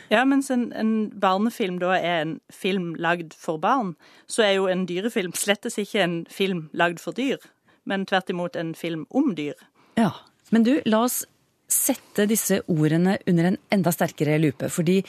Ja, 0.09 0.23
mens 0.25 0.49
en, 0.49 0.69
en, 0.73 0.93
barnefilm 1.21 1.77
da 1.81 1.93
er 1.99 2.21
en 2.23 2.37
film 2.53 2.95
lagd 2.97 3.35
for 3.37 3.61
barn, 3.61 3.93
så 4.25 4.45
er 4.47 4.55
jo 4.57 4.69
en 4.71 4.87
dyrefilm 4.89 5.35
slettes 5.37 5.77
ikke 5.81 6.01
en 6.01 6.15
film 6.33 6.65
lagd 6.73 7.01
for 7.03 7.13
dyr, 7.17 7.37
men 7.85 8.07
tvert 8.09 8.31
imot 8.33 8.57
en 8.57 8.73
film 8.77 9.05
om 9.13 9.35
dyr. 9.37 9.59
Ja, 9.99 10.13
Men 10.49 10.63
du, 10.65 10.79
la 10.89 11.03
oss 11.05 11.21
sette 11.69 12.25
disse 12.25 12.63
ordene 12.65 13.19
under 13.29 13.51
en 13.51 13.57
enda 13.69 13.91
sterkere 13.93 14.39
lupe. 14.41 14.65
Fordi 14.73 15.03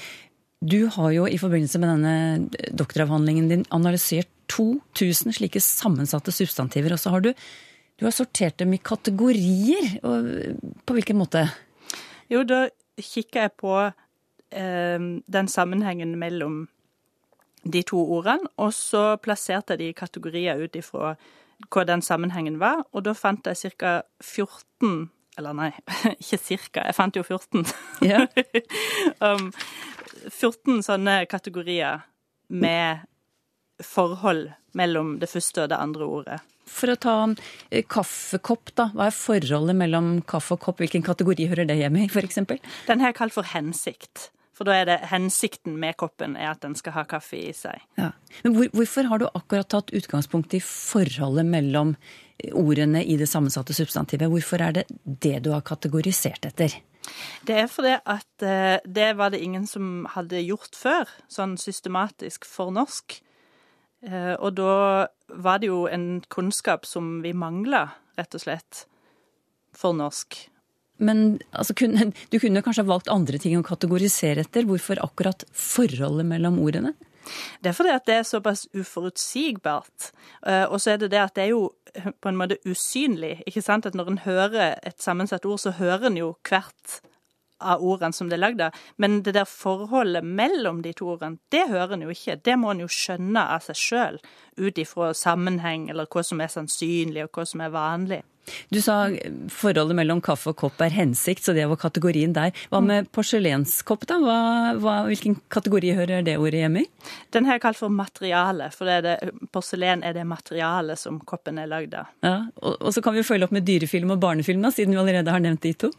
du 0.60 0.84
har 0.92 1.14
jo 1.14 1.24
i 1.24 1.38
forbindelse 1.40 1.80
med 1.80 1.88
denne 1.94 2.74
doktoravhandlingen 2.76 3.48
din 3.48 3.64
analysert 3.72 4.28
2000 4.52 5.32
slike 5.38 5.62
sammensatte 5.64 6.34
substantiver, 6.34 6.92
og 6.92 7.00
så 7.00 7.14
har 7.14 7.24
du, 7.24 7.30
du 8.00 8.06
har 8.06 8.14
sortert 8.16 8.56
dem 8.58 8.72
i 8.72 8.78
kategorier. 8.80 9.98
På 10.84 10.94
hvilken 10.96 11.18
måte? 11.20 11.44
Jo, 12.32 12.46
da 12.48 12.62
kikker 12.96 13.44
jeg 13.44 13.52
på 13.60 13.74
eh, 13.84 15.02
den 15.36 15.50
sammenhengen 15.52 16.14
mellom 16.18 16.62
de 17.60 17.82
to 17.84 18.00
ordene, 18.00 18.48
og 18.56 18.72
så 18.72 19.18
plasserte 19.20 19.76
jeg 19.76 19.82
de 19.82 19.88
i 19.92 19.96
kategorier 19.96 20.62
ut 20.64 20.78
ifra 20.80 21.12
hva 21.68 21.84
den 21.84 22.00
sammenhengen 22.00 22.56
var, 22.60 22.86
og 22.96 23.04
da 23.04 23.12
fant 23.12 23.44
jeg 23.44 23.74
ca. 23.76 23.98
14 24.24 25.10
eller 25.36 25.56
nei, 25.56 25.70
ikke 26.22 26.40
cirka, 26.40 26.86
jeg 26.88 26.96
fant 26.96 27.16
jo 27.16 27.24
14. 27.24 27.66
Yeah. 28.00 28.24
um, 29.24 29.52
14 30.28 30.80
sånne 30.88 31.24
kategorier 31.28 32.06
med 32.48 33.04
forhold 33.84 34.48
mellom 34.76 35.18
det 35.20 35.28
første 35.30 35.66
og 35.66 35.70
det 35.72 35.80
andre 35.80 36.08
ordet. 36.08 36.40
For 36.70 36.92
å 36.92 36.98
ta 37.00 37.14
eh, 37.68 37.84
kaffekopp, 37.84 38.74
da. 38.78 38.90
Hva 38.94 39.08
er 39.10 39.16
forholdet 39.16 39.78
mellom 39.78 40.12
kaffe 40.28 40.56
og 40.56 40.64
kopp? 40.66 40.82
Hvilken 40.82 41.04
kategori 41.06 41.50
hører 41.50 41.68
det 41.68 41.80
hjemme 41.80 42.04
i, 42.04 42.10
f.eks.? 42.10 42.44
Den 42.88 43.02
her 43.02 43.10
er 43.10 43.16
kalt 43.16 43.36
for 43.36 43.48
hensikt. 43.50 44.30
For 44.60 44.68
da 44.68 44.74
er 44.76 44.88
det 44.90 44.98
hensikten 45.08 45.78
med 45.80 45.96
koppen 45.96 46.34
er 46.36 46.50
at 46.50 46.60
den 46.60 46.74
skal 46.76 46.92
ha 46.98 47.06
kaffe 47.08 47.38
i 47.38 47.52
seg. 47.56 47.80
Ja. 47.96 48.10
Men 48.44 48.58
hvor, 48.58 48.68
hvorfor 48.76 49.08
har 49.08 49.22
du 49.22 49.24
akkurat 49.30 49.70
tatt 49.72 49.92
utgangspunkt 49.96 50.52
i 50.52 50.60
forholdet 50.60 51.48
mellom 51.48 51.94
ordene 52.52 53.00
i 53.00 53.16
det 53.20 53.28
sammensatte 53.30 53.72
substantivet? 53.76 54.28
Hvorfor 54.28 54.60
er 54.66 54.76
det 54.76 54.84
det 55.24 55.38
du 55.46 55.54
har 55.54 55.64
kategorisert 55.64 56.44
etter? 56.50 56.76
Det 57.48 57.56
er 57.56 57.70
fordi 57.72 57.96
at 57.98 58.44
eh, 58.44 58.76
det 58.84 59.08
var 59.16 59.32
det 59.32 59.40
ingen 59.40 59.64
som 59.68 60.04
hadde 60.12 60.42
gjort 60.44 60.76
før, 60.76 61.08
sånn 61.32 61.56
systematisk 61.60 62.44
for 62.44 62.72
norsk. 62.74 63.16
Eh, 64.06 64.34
og 64.38 64.54
da 64.56 65.08
var 65.28 65.60
det 65.60 65.68
jo 65.70 65.84
en 65.90 66.22
kunnskap 66.32 66.86
som 66.88 67.18
vi 67.24 67.34
mangla, 67.36 67.88
rett 68.18 68.36
og 68.36 68.44
slett, 68.44 68.86
for 69.76 69.96
norsk. 69.96 70.38
Men 71.00 71.40
altså, 71.50 71.76
kunne, 71.76 72.10
du 72.32 72.38
kunne 72.40 72.64
kanskje 72.64 72.88
valgt 72.88 73.12
andre 73.12 73.40
ting 73.40 73.58
å 73.58 73.66
kategorisere 73.66 74.44
etter. 74.44 74.68
Hvorfor 74.68 75.00
akkurat 75.04 75.44
forholdet 75.56 76.28
mellom 76.28 76.60
ordene? 76.62 76.94
Det 77.60 77.70
er 77.70 77.76
fordi 77.76 77.92
at 77.94 78.06
det 78.08 78.16
er 78.16 78.26
såpass 78.26 78.64
uforutsigbart. 78.74 80.10
Eh, 80.46 80.64
og 80.64 80.80
så 80.80 80.94
er 80.94 81.02
det 81.02 81.12
det 81.12 81.20
at 81.22 81.36
det 81.36 81.46
er 81.46 81.52
jo 81.52 81.68
på 82.22 82.30
en 82.30 82.38
måte 82.38 82.58
usynlig. 82.68 83.40
ikke 83.46 83.62
sant? 83.64 83.86
At 83.86 83.96
når 83.98 84.12
en 84.12 84.24
hører 84.24 84.78
et 84.86 85.02
sammensatt 85.02 85.46
ord, 85.46 85.60
så 85.60 85.76
hører 85.76 86.08
en 86.08 86.18
jo 86.20 86.32
hvert 86.48 87.00
av 87.60 87.84
ordene 87.84 88.16
som 88.16 88.30
det 88.30 88.38
er 88.38 88.44
lagd 88.44 88.64
av. 88.64 88.76
Men 88.96 89.20
det 89.26 89.34
der 89.36 89.48
forholdet 89.48 90.26
mellom 90.26 90.82
de 90.84 90.94
to 90.96 91.12
ordene, 91.14 91.40
det 91.52 91.68
hører 91.70 91.96
en 91.96 92.06
jo 92.06 92.14
ikke. 92.14 92.40
Det 92.44 92.56
må 92.58 92.72
en 92.72 92.84
jo 92.84 92.90
skjønne 92.90 93.46
av 93.56 93.64
seg 93.68 93.78
sjøl, 93.78 94.20
ut 94.60 94.80
ifra 94.80 95.12
sammenheng, 95.16 95.88
eller 95.90 96.08
hva 96.10 96.24
som 96.26 96.40
er 96.40 96.52
sannsynlig, 96.52 97.26
og 97.26 97.36
hva 97.36 97.46
som 97.48 97.64
er 97.64 97.74
vanlig. 97.74 98.22
Du 98.70 98.80
sa 98.84 99.02
forholdet 99.52 99.96
mellom 99.98 100.20
kaffe 100.24 100.52
og 100.52 100.58
kopp 100.60 100.80
er 100.84 100.94
hensikt, 100.94 101.44
så 101.44 101.54
det 101.56 101.66
var 101.70 101.80
kategorien 101.80 102.34
der. 102.36 102.54
Hva 102.72 102.82
med 102.84 103.10
porselenskopp, 103.14 104.06
da? 104.10 104.18
Hva, 104.22 104.38
hva, 104.80 104.96
hvilken 105.08 105.38
kategori 105.52 105.94
hører 105.98 106.24
det 106.26 106.36
ordet 106.40 106.64
hjemme 106.64 106.84
i? 106.84 106.88
Den 107.34 107.46
her 107.48 107.58
er 107.58 107.62
kalt 107.62 107.78
for 107.80 107.92
materiale, 107.92 108.70
for 108.74 108.88
det 108.88 108.98
er 109.00 109.06
det, 109.06 109.32
porselen 109.54 110.04
er 110.06 110.16
det 110.16 110.26
materialet 110.28 111.00
som 111.00 111.20
koppen 111.26 111.60
er 111.60 111.70
lagd 111.70 111.94
av. 111.98 112.10
Ja, 112.24 112.36
og, 112.60 112.76
og, 112.78 112.90
så 112.94 113.02
kan 113.04 113.16
vi 113.16 113.24
følge 113.26 113.46
opp 113.46 113.54
med 113.54 113.66
dyrefilm 113.68 114.14
og 114.14 114.20
barnefilm, 114.22 114.62
da, 114.64 114.72
siden 114.74 114.94
vi 114.94 115.00
allerede 115.02 115.34
har 115.34 115.42
nevnt 115.42 115.64
de 115.64 115.74
to. 115.86 115.92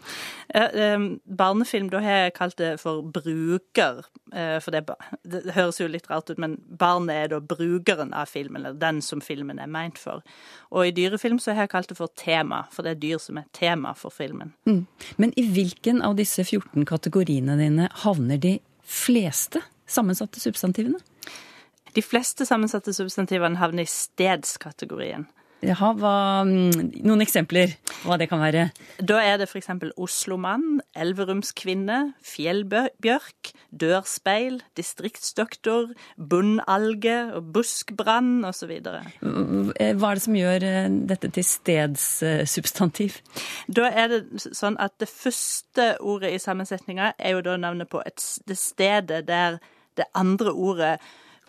Ja, 0.54 0.68
eh, 0.68 1.08
barnefilm, 1.26 1.90
da 1.92 2.04
har 2.04 2.26
jeg 2.26 2.36
kalt 2.38 2.58
det 2.62 2.74
for 2.82 3.04
bruker, 3.04 4.04
eh, 4.34 4.58
for 4.64 4.76
det, 4.76 4.84
det, 5.24 5.44
høres 5.56 5.82
jo 5.82 5.90
litt 5.92 6.10
rart 6.12 6.32
ut, 6.32 6.42
men 6.42 6.58
barnet 6.68 7.16
er 7.16 7.34
da 7.36 7.42
brukeren 7.44 8.14
av 8.18 8.32
filmen, 8.32 8.66
eller 8.66 8.80
den 8.82 9.02
som 9.06 9.24
filmen 9.24 9.60
er 9.62 9.72
meint 9.72 10.00
for. 10.02 10.26
Og 10.72 10.88
i 10.88 10.96
dyrefilm 10.96 11.40
så 11.42 11.56
har 11.56 11.66
jeg 11.66 11.76
kalt 11.76 11.92
det 11.92 12.00
for 12.00 12.12
tema, 12.42 12.66
for 12.72 12.84
det 12.84 12.96
er 12.96 13.02
dyr 13.02 13.22
som 13.22 13.38
er 13.40 13.48
tema 13.56 13.94
for 13.98 14.14
filmen. 14.14 14.54
Mm. 14.66 14.86
Men 15.18 15.34
i 15.38 15.46
hvilken 15.46 16.02
av 16.02 16.18
disse 16.20 16.44
14 16.44 16.86
kategoriene 16.90 17.58
dine 17.60 17.90
havner 18.04 18.42
de 18.42 18.58
fleste 18.82 19.62
sammensatte 19.88 20.42
substantivene? 20.42 21.00
De 21.96 22.02
fleste 22.02 22.46
sammensatte 22.48 22.94
substantivene 22.96 23.60
havner 23.60 23.86
i 23.86 23.92
stedskategorien. 23.92 25.28
Jaha, 25.62 25.92
hva, 25.94 26.12
noen 26.42 27.22
eksempler 27.22 27.76
hva 28.02 28.16
det 28.18 28.26
kan 28.32 28.42
være? 28.42 28.64
Da 28.98 29.20
er 29.22 29.38
det 29.38 29.46
f.eks. 29.46 29.70
Oslomann, 30.02 30.80
Elverumskvinne, 30.98 32.00
fjellbjørk, 32.26 33.52
dørspeil, 33.70 34.58
distriktsdoktor, 34.80 35.92
bunnalge 36.18 37.18
og 37.38 37.52
buskbrann 37.54 38.42
osv. 38.50 38.74
Hva 38.82 39.76
er 39.78 40.18
det 40.18 40.26
som 40.26 40.40
gjør 40.40 40.66
eh, 40.66 40.90
dette 41.14 41.30
til 41.38 41.46
stedssubstantiv? 41.46 43.22
Da 43.70 43.92
er 43.94 44.10
det 44.16 44.24
sånn 44.42 44.80
at 44.82 44.98
det 45.02 45.12
første 45.14 45.92
ordet 46.02 46.34
i 46.34 46.42
sammensetninga 46.42 47.14
er 47.20 47.38
jo 47.38 47.46
da 47.46 47.60
navnet 47.62 47.92
på 47.92 48.02
et, 48.02 48.24
det 48.50 48.58
stedet 48.58 49.28
der 49.30 49.62
det 50.00 50.10
andre 50.18 50.54
ordet 50.54 50.96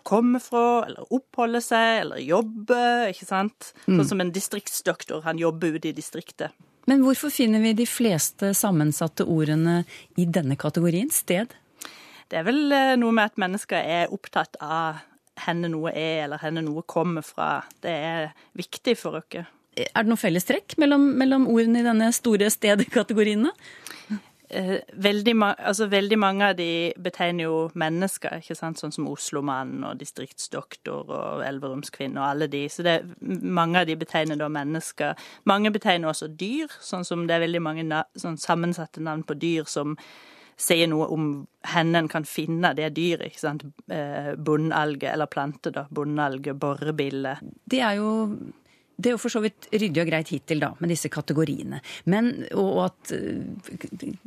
kommer 0.03 0.43
fra, 0.43 0.83
eller 0.87 1.07
oppholder 1.13 1.63
seg, 1.63 2.01
eller 2.03 2.21
jobber. 2.23 3.09
ikke 3.13 3.27
sant? 3.27 3.71
Mm. 3.87 3.97
Sånn 3.97 4.09
som 4.11 4.23
en 4.23 4.33
distriktsdoktor. 4.35 5.23
Han 5.27 5.41
jobber 5.41 5.77
ute 5.77 5.91
i 5.91 5.95
distriktet. 5.95 6.53
Men 6.89 7.03
hvorfor 7.05 7.31
finner 7.31 7.63
vi 7.63 7.71
de 7.77 7.87
fleste 7.87 8.51
sammensatte 8.57 9.23
ordene 9.23 9.83
i 10.19 10.25
denne 10.27 10.57
kategorien 10.59 11.11
sted? 11.13 11.55
Det 12.27 12.39
er 12.41 12.47
vel 12.47 12.75
eh, 12.75 12.95
noe 12.99 13.15
med 13.15 13.31
at 13.31 13.39
mennesker 13.39 13.79
er 13.79 14.13
opptatt 14.13 14.57
av 14.63 15.03
henne 15.45 15.69
noe 15.71 15.93
er, 15.95 16.25
eller 16.25 16.41
henne 16.43 16.63
noe 16.65 16.83
kommer 16.87 17.25
fra. 17.25 17.63
Det 17.81 17.93
er 17.93 18.33
viktig 18.57 18.97
for 18.99 19.19
oss. 19.19 19.39
Er 19.73 20.03
det 20.03 20.09
noe 20.11 20.21
fellestrekk 20.21 20.75
mellom, 20.81 21.07
mellom 21.17 21.47
ordene 21.49 21.81
i 21.81 21.87
denne 21.87 22.11
store 22.13 22.49
stedkategorien? 22.53 23.47
Eh, 24.53 24.79
veldig, 24.93 25.33
altså, 25.57 25.87
veldig, 25.89 26.17
mange 26.19 26.47
av 26.51 26.57
de 26.57 26.93
betegner 27.01 27.47
jo 27.47 27.55
mennesker, 27.79 28.37
ikke 28.43 28.57
sant? 28.57 28.77
sånn 28.77 28.93
som 28.93 29.07
Oslomannen 29.09 29.85
og 29.87 29.97
distriktsdoktor 29.97 31.09
og 31.09 31.41
Elverumskvinne 31.47 32.21
og 32.21 32.27
alle 32.27 32.47
de. 32.51 32.67
Så 32.69 32.85
det, 32.85 32.99
mange 33.21 33.81
av 33.81 33.89
de 33.89 33.97
betegner 33.97 34.37
da 34.37 34.51
mennesker. 34.53 35.17
Mange 35.49 35.73
betegner 35.73 36.11
også 36.11 36.29
dyr, 36.29 36.69
sånn 36.81 37.07
som 37.07 37.25
det 37.25 37.37
er 37.37 37.45
veldig 37.47 37.63
mange 37.65 37.87
na 37.87 38.03
sånn 38.19 38.37
sammensatte 38.37 39.01
navn 39.01 39.25
på 39.25 39.39
dyr 39.41 39.65
som 39.69 39.97
sier 40.59 40.85
noe 40.91 41.07
om 41.09 41.29
hvor 41.63 41.95
en 41.97 42.09
kan 42.11 42.25
finne 42.27 42.75
det 42.77 42.91
dyret. 42.93 43.31
ikke 43.31 43.41
sant? 43.41 43.65
Eh, 43.89 44.35
Bondalge, 44.37 45.09
eller 45.09 45.31
plante, 45.31 45.71
da. 45.73 45.87
Bondalge, 45.89 46.53
borebille. 46.53 47.39
Det 47.65 47.81
er 47.81 47.97
jo 47.97 48.11
det 48.95 49.09
er 49.09 49.15
jo 49.15 49.21
for 49.21 49.33
så 49.33 49.41
vidt 49.41 49.67
ryddig 49.73 50.01
og 50.03 50.09
greit 50.09 50.29
hittil, 50.33 50.61
da, 50.61 50.71
med 50.81 50.91
disse 50.93 51.09
kategoriene. 51.11 51.79
Men, 52.09 52.31
og 52.59 52.85
at 52.87 53.13
eh, 53.15 53.41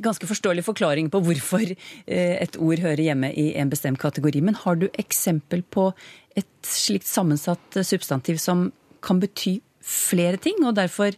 Ganske 0.03 0.27
forståelig 0.29 0.65
forklaring 0.67 1.09
på 1.11 1.21
hvorfor 1.23 1.63
eh, 1.63 2.35
et 2.37 2.57
ord 2.59 2.81
hører 2.83 3.01
hjemme 3.01 3.31
i 3.31 3.49
en 3.59 3.71
bestemt 3.71 3.99
kategori. 4.01 4.41
Men 4.43 4.59
har 4.63 4.77
du 4.79 4.87
eksempel 4.99 5.63
på 5.63 5.89
et 6.37 6.49
slikt 6.67 7.07
sammensatt 7.07 7.79
substantiv 7.87 8.41
som 8.43 8.67
kan 9.01 9.21
bety 9.23 9.57
flere 9.81 10.39
ting, 10.41 10.59
og 10.65 10.75
derfor 10.77 11.15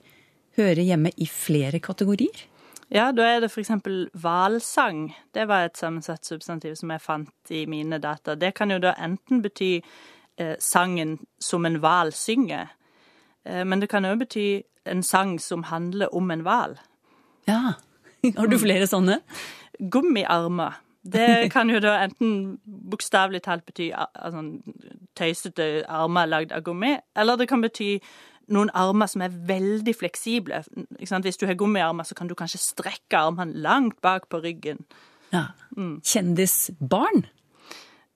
høre 0.60 0.86
hjemme 0.86 1.12
i 1.18 1.28
flere 1.30 1.82
kategorier? 1.82 2.46
Ja, 2.94 3.10
da 3.14 3.26
er 3.28 3.44
det 3.44 3.52
f.eks. 3.52 3.74
hvalsang. 4.18 5.10
Det 5.34 5.46
var 5.50 5.68
et 5.68 5.78
sammensatt 5.78 6.26
substantiv 6.26 6.78
som 6.78 6.94
jeg 6.94 7.04
fant 7.04 7.54
i 7.54 7.66
mine 7.70 8.00
data. 8.02 8.38
Det 8.38 8.54
kan 8.58 8.72
jo 8.74 8.80
da 8.82 8.96
enten 8.98 9.44
bety 9.46 9.76
eh, 10.38 10.56
sangen 10.62 11.18
som 11.42 11.66
en 11.70 11.78
hval 11.84 12.14
synger, 12.18 12.70
Eh, 12.70 12.79
Men 13.46 13.82
det 13.82 13.90
kan 13.90 14.06
òg 14.06 14.20
bety 14.20 14.48
en 14.90 15.04
sang 15.04 15.38
som 15.40 15.64
handler 15.70 16.14
om 16.16 16.32
en 16.32 16.44
hval. 16.46 16.78
Ja. 17.48 17.74
Har 18.38 18.48
du 18.48 18.58
flere 18.60 18.88
sånne? 18.90 19.20
Gummiarmer. 19.80 20.80
Det 21.04 21.50
kan 21.56 21.70
jo 21.72 21.80
da 21.84 21.96
enten 22.04 22.60
bokstavelig 22.66 23.44
talt 23.46 23.66
bety 23.68 23.92
altså, 23.96 24.44
tøysete 25.18 25.70
armer 25.88 26.30
lagd 26.30 26.52
av 26.56 26.66
gummi, 26.68 26.98
eller 27.16 27.40
det 27.40 27.50
kan 27.52 27.64
bety 27.64 27.98
noen 28.50 28.72
armer 28.74 29.10
som 29.10 29.22
er 29.22 29.34
veldig 29.48 29.94
fleksible. 29.96 30.64
Hvis 31.00 31.38
du 31.38 31.46
har 31.46 31.58
gummiarmer, 31.58 32.04
så 32.04 32.18
kan 32.18 32.28
du 32.28 32.36
kanskje 32.36 32.62
strekke 32.64 33.18
armene 33.18 33.54
langt 33.54 34.02
bak 34.02 34.28
på 34.30 34.42
ryggen. 34.44 34.82
Ja. 35.34 35.52
Kjendisbarn? 35.78 37.28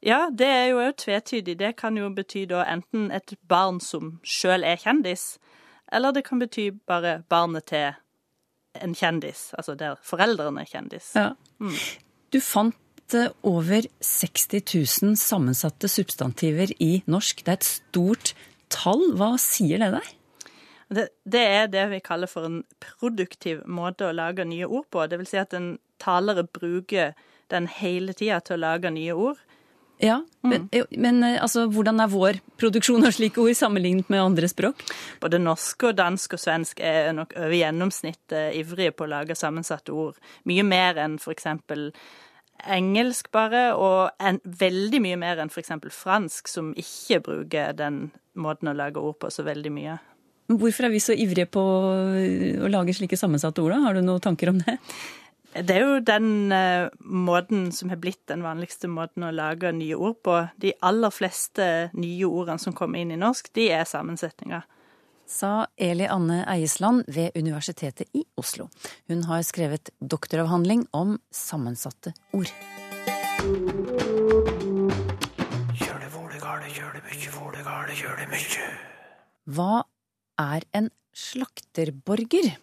Ja, 0.03 0.27
det 0.29 0.47
er 0.51 0.65
jo 0.73 0.81
òg 0.83 0.97
tvetydig. 0.99 1.55
Det 1.59 1.75
kan 1.79 1.97
jo 1.97 2.09
bety 2.11 2.43
da 2.49 2.65
enten 2.67 3.07
et 3.15 3.35
barn 3.47 3.79
som 3.83 4.17
sjøl 4.27 4.65
er 4.67 4.81
kjendis, 4.81 5.37
eller 5.93 6.11
det 6.15 6.25
kan 6.27 6.41
bety 6.41 6.71
bare 6.89 7.21
barnet 7.31 7.69
til 7.71 7.93
en 8.81 8.95
kjendis, 8.97 9.51
altså 9.57 9.75
der 9.77 9.99
foreldrene 10.03 10.63
er 10.63 10.69
kjendis. 10.69 11.11
Ja. 11.15 11.33
Mm. 11.61 11.77
Du 12.33 12.39
fant 12.41 13.15
eh, 13.15 13.29
over 13.45 13.85
60 14.01 14.63
000 15.03 15.19
sammensatte 15.19 15.87
substantiver 15.91 16.73
i 16.81 17.03
norsk. 17.05 17.45
Det 17.45 17.53
er 17.53 17.61
et 17.61 17.69
stort 17.69 18.33
tall. 18.73 19.05
Hva 19.19 19.35
sier 19.41 19.83
det 19.83 19.91
deg? 19.93 20.11
Det, 20.93 21.07
det 21.25 21.43
er 21.59 21.69
det 21.71 21.85
vi 21.93 22.01
kaller 22.05 22.29
for 22.29 22.49
en 22.49 22.63
produktiv 22.81 23.63
måte 23.69 24.09
å 24.09 24.15
lage 24.15 24.45
nye 24.49 24.67
ord 24.67 24.89
på. 24.91 25.05
Det 25.07 25.21
vil 25.21 25.29
si 25.29 25.39
at 25.41 25.53
en 25.57 25.75
talere 26.01 26.43
bruker 26.43 27.13
den 27.53 27.69
hele 27.69 28.15
tida 28.17 28.41
til 28.41 28.57
å 28.57 28.63
lage 28.65 28.91
nye 28.93 29.13
ord. 29.13 29.39
Ja, 30.03 30.17
men, 30.43 30.65
jo, 30.75 30.83
men 30.99 31.23
eh, 31.23 31.37
altså, 31.41 31.63
hvordan 31.71 32.01
er 32.03 32.11
vår 32.11 32.39
produksjon 32.59 33.07
av 33.07 33.13
slike 33.15 33.39
ord 33.39 33.55
sammenlignet 33.55 34.09
med 34.11 34.19
andre 34.19 34.49
språk? 34.51 34.83
Både 35.23 35.39
norsk 35.39 35.87
og 35.87 35.95
dansk 35.95 36.35
og 36.35 36.41
svensk 36.43 36.81
er 36.83 37.13
nok 37.15 37.31
over 37.39 37.55
gjennomsnittet 37.55 38.57
ivrige 38.59 38.91
på 38.97 39.07
å 39.07 39.13
lage 39.13 39.37
sammensatte 39.39 39.95
ord. 39.95 40.19
Mye 40.49 40.65
mer 40.67 40.99
enn 41.05 41.15
eksempel 41.31 41.91
engelsk 42.63 43.31
bare, 43.33 43.69
og 43.79 44.11
en, 44.23 44.39
veldig 44.43 45.01
mye 45.03 45.19
mer 45.19 45.39
enn 45.41 45.51
eksempel 45.51 45.91
fransk, 45.91 46.51
som 46.51 46.73
ikke 46.79 47.21
bruker 47.23 47.75
den 47.77 48.05
måten 48.39 48.71
å 48.71 48.75
lage 48.77 49.01
ord 49.01 49.19
på 49.23 49.31
så 49.31 49.45
veldig 49.47 49.71
mye. 49.73 49.97
Hvorfor 50.51 50.89
er 50.89 50.91
vi 50.91 50.99
så 50.99 51.15
ivrige 51.15 51.47
på 51.47 51.61
å 51.63 52.69
lage 52.71 52.95
slike 52.95 53.17
sammensatte 53.19 53.63
ord, 53.63 53.77
da? 53.77 53.83
Har 53.87 53.95
du 53.95 54.03
noen 54.03 54.23
tanker 54.23 54.51
om 54.51 54.59
det? 54.59 54.77
Det 55.53 55.69
er 55.69 55.83
jo 55.85 55.99
den 56.01 56.51
eh, 56.51 56.89
måten 57.05 57.67
som 57.71 57.91
har 57.93 57.99
blitt 58.01 58.23
den 58.31 58.41
vanligste 58.41 58.89
måten 58.89 59.27
å 59.27 59.33
lage 59.33 59.69
nye 59.75 59.93
ord 59.93 60.17
på. 60.25 60.39
De 60.57 60.73
aller 60.81 61.13
fleste 61.13 61.89
nye 61.93 62.25
ordene 62.25 62.57
som 62.61 62.73
kommer 62.73 63.03
inn 63.03 63.13
i 63.13 63.19
norsk, 63.21 63.51
de 63.53 63.67
er 63.75 63.85
sammensetninger. 63.85 64.65
Sa 65.29 65.67
Eli 65.77 66.07
Anne 66.09 66.41
Eiesland 66.49 67.05
ved 67.07 67.37
Universitetet 67.37 68.09
i 68.17 68.25
Oslo. 68.37 68.67
Hun 69.07 69.23
har 69.29 69.45
skrevet 69.45 69.93
doktoravhandling 70.01 70.87
om 70.91 71.19
sammensatte 71.29 72.15
ord. 72.33 72.49
Kjør 75.77 76.01
det 76.01 76.11
vålegale, 76.17 76.73
kjør 76.73 76.97
det 76.97 77.05
mykje, 77.07 77.31
vålegale, 77.37 77.95
kjør 78.01 78.19
det 78.23 78.29
mykje. 78.33 78.67
Hva 79.53 79.85
er 80.41 80.65
en 80.73 80.89
slakterborger? 81.13 82.55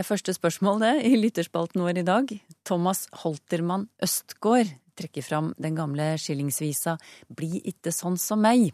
Det 0.00 0.06
er 0.06 0.14
første 0.14 0.32
spørsmål 0.32 0.78
det 0.80 0.90
i 1.04 1.16
lytterspalten 1.20 1.82
vår 1.84 1.98
i 2.00 2.02
dag. 2.08 2.30
Thomas 2.64 3.02
Holtermann 3.20 3.82
Østgård 4.00 4.70
trekker 4.96 5.20
fram 5.20 5.50
den 5.60 5.76
gamle 5.76 6.14
skillingsvisa 6.16 6.94
Bli 7.36 7.60
itte 7.68 7.92
sånn 7.92 8.16
som 8.16 8.40
meg. 8.40 8.70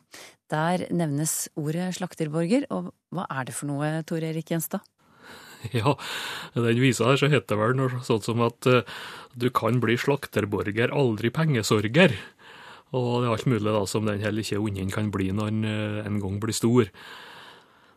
Der 0.47 0.85
nevnes 0.95 1.49
ordet 1.59 1.89
slakterborger, 1.99 2.69
og 2.71 2.93
hva 3.11 3.27
er 3.27 3.51
det 3.51 3.57
for 3.59 3.67
noe, 3.73 3.91
Tor 4.07 4.23
Erik 4.23 4.55
Gjenstad? 4.55 4.87
Ja, 5.75 5.97
den 6.55 6.79
visa 6.79 7.11
her 7.11 7.19
så 7.19 7.27
heter 7.27 7.57
det 7.57 7.63
vel 7.65 7.75
noe 7.81 8.07
sånt 8.07 8.31
som 8.31 8.47
at 8.47 8.71
eh, 8.71 8.87
du 9.35 9.51
kan 9.51 9.83
bli 9.83 9.99
slakterborger, 9.99 10.95
aldri 10.95 11.35
pengesorger. 11.35 12.15
Og 12.95 13.11
det 13.17 13.27
er 13.27 13.33
alt 13.35 13.51
mulig 13.51 13.75
da 13.75 13.83
som 13.91 14.07
den 14.07 14.23
heller 14.23 14.47
ikke 14.47 14.63
ungen 14.63 14.95
kan 14.95 15.11
bli 15.11 15.33
når 15.35 15.51
han 15.51 15.73
eh, 15.75 16.03
en 16.07 16.23
gang 16.23 16.39
blir 16.39 16.55
stor. 16.55 16.95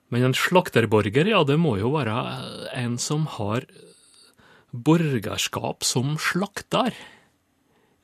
Men 0.10 0.26
en 0.30 0.38
slakterborger, 0.38 1.30
ja, 1.30 1.44
det 1.46 1.60
må 1.62 1.78
jo 1.78 1.94
være 1.94 2.18
en 2.78 2.98
som 3.02 3.28
har 3.38 3.68
borgerskap 4.72 5.86
som 5.86 6.18
slakter 6.22 6.94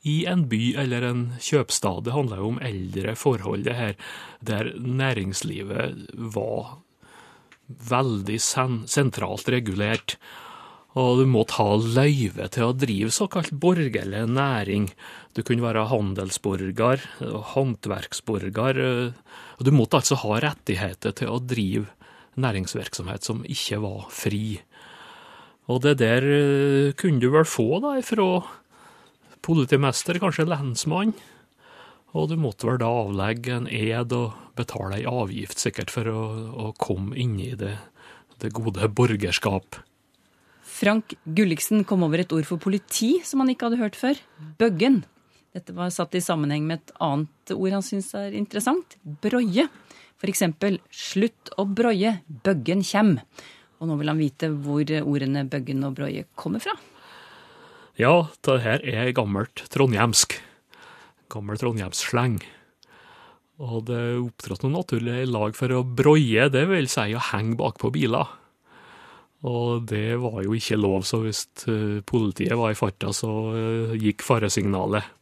i 0.06 0.20
en 0.30 0.44
by 0.50 0.76
eller 0.78 1.02
en 1.02 1.22
kjøpstad. 1.42 2.04
Det 2.06 2.14
handler 2.14 2.42
jo 2.42 2.50
om 2.54 2.62
eldre 2.62 3.16
forhold, 3.18 3.66
det 3.66 3.74
her, 3.74 3.94
der 4.38 4.70
næringslivet 4.78 6.06
var 6.14 6.78
veldig 7.66 8.38
sen 8.42 8.84
sentralt 8.90 9.48
regulert. 9.50 10.14
Og 10.96 11.18
du 11.20 11.26
må 11.28 11.42
ta 11.44 11.66
løyve 11.76 12.46
til 12.54 12.70
å 12.70 12.76
drive 12.76 13.12
såkalt 13.12 13.52
borgerlig 13.60 14.22
næring. 14.32 14.88
Du 15.36 15.42
kunne 15.44 15.66
være 15.66 15.88
handelsborger, 15.90 17.02
håndverksborger. 17.52 18.80
og 19.58 19.66
Du 19.66 19.72
måtte 19.76 20.00
altså 20.00 20.16
ha 20.22 20.40
rettigheter 20.40 21.12
til 21.12 21.34
å 21.34 21.42
drive 21.44 21.90
næringsvirksomhet 22.40 23.28
som 23.28 23.44
ikke 23.44 23.80
var 23.84 24.06
fri. 24.12 24.60
Og 25.68 25.82
det 25.84 25.96
der 26.00 26.24
eh, 26.24 26.94
kunne 26.96 27.20
du 27.20 27.28
vel 27.34 27.46
få 27.48 27.80
da 27.82 27.96
ifra 28.00 28.44
politimester, 29.44 30.20
kanskje 30.22 30.46
lensmann. 30.48 31.12
Og 32.16 32.30
du 32.30 32.36
måtte 32.40 32.68
vel 32.68 32.80
da 32.80 32.88
avlegge 33.02 33.58
en 33.58 33.68
ed 33.68 34.14
og 34.16 34.36
betale 34.56 35.02
ei 35.02 35.08
avgift, 35.10 35.60
sikkert, 35.60 35.92
for 35.92 36.08
å, 36.08 36.22
å 36.68 36.70
komme 36.80 37.18
inn 37.20 37.36
i 37.42 37.52
det, 37.58 37.74
det 38.40 38.54
gode 38.56 38.88
borgerskap. 38.96 39.82
Frank 40.76 41.14
Gulliksen 41.24 41.86
kom 41.88 42.04
over 42.04 42.20
et 42.20 42.32
ord 42.36 42.44
for 42.48 42.60
politi 42.60 43.16
som 43.24 43.40
han 43.40 43.52
ikke 43.52 43.70
hadde 43.70 43.80
hørt 43.80 43.96
før. 43.96 44.18
Bøggen. 44.60 45.04
Dette 45.56 45.72
var 45.72 45.92
satt 45.94 46.16
i 46.18 46.20
sammenheng 46.20 46.66
med 46.68 46.82
et 46.82 46.92
annet 47.00 47.52
ord 47.54 47.78
han 47.78 47.84
syns 47.84 48.10
er 48.18 48.36
interessant. 48.36 48.98
Broie. 49.02 49.68
Eksempel 50.26 50.80
'slutt 50.90 51.52
å 51.56 51.64
broie, 51.70 52.16
bøggen 52.26 52.82
kjem'. 52.82 53.20
Og 53.78 53.88
nå 53.88 53.96
vil 54.00 54.10
han 54.10 54.18
vite 54.18 54.48
hvor 54.50 54.82
ordene 54.82 55.44
bøggen 55.46 55.84
og 55.86 55.94
broie 55.94 56.24
kommer 56.34 56.60
fra. 56.60 56.74
Ja, 57.96 58.28
det 58.42 58.60
her 58.64 58.82
er 58.82 59.12
gammelt 59.14 59.62
trondhjemsk. 59.70 60.34
Gammel 61.30 61.60
trondhjemssleng. 61.60 62.40
Og 63.62 63.86
det 63.86 64.02
opptrådte 64.18 64.66
noe 64.66 64.82
naturlig 64.82 65.22
i 65.22 65.30
lag 65.30 65.54
for 65.56 65.72
å 65.72 65.84
broie, 65.86 66.50
det 66.50 66.66
vil 66.68 66.90
si 66.90 67.14
å 67.14 67.22
henge 67.30 67.56
bakpå 67.60 67.92
biler. 67.94 68.26
Og 69.44 69.84
det 69.90 70.16
var 70.22 70.40
jo 70.46 70.56
ikke 70.56 70.78
lov, 70.80 71.04
så 71.04 71.20
hvis 71.20 71.44
eh, 71.68 72.00
politiet 72.06 72.56
var 72.56 72.72
i 72.72 72.78
farta, 72.78 73.12
så 73.12 73.30
eh, 73.52 73.94
gikk 74.00 74.24
faresignalet. 74.24 75.12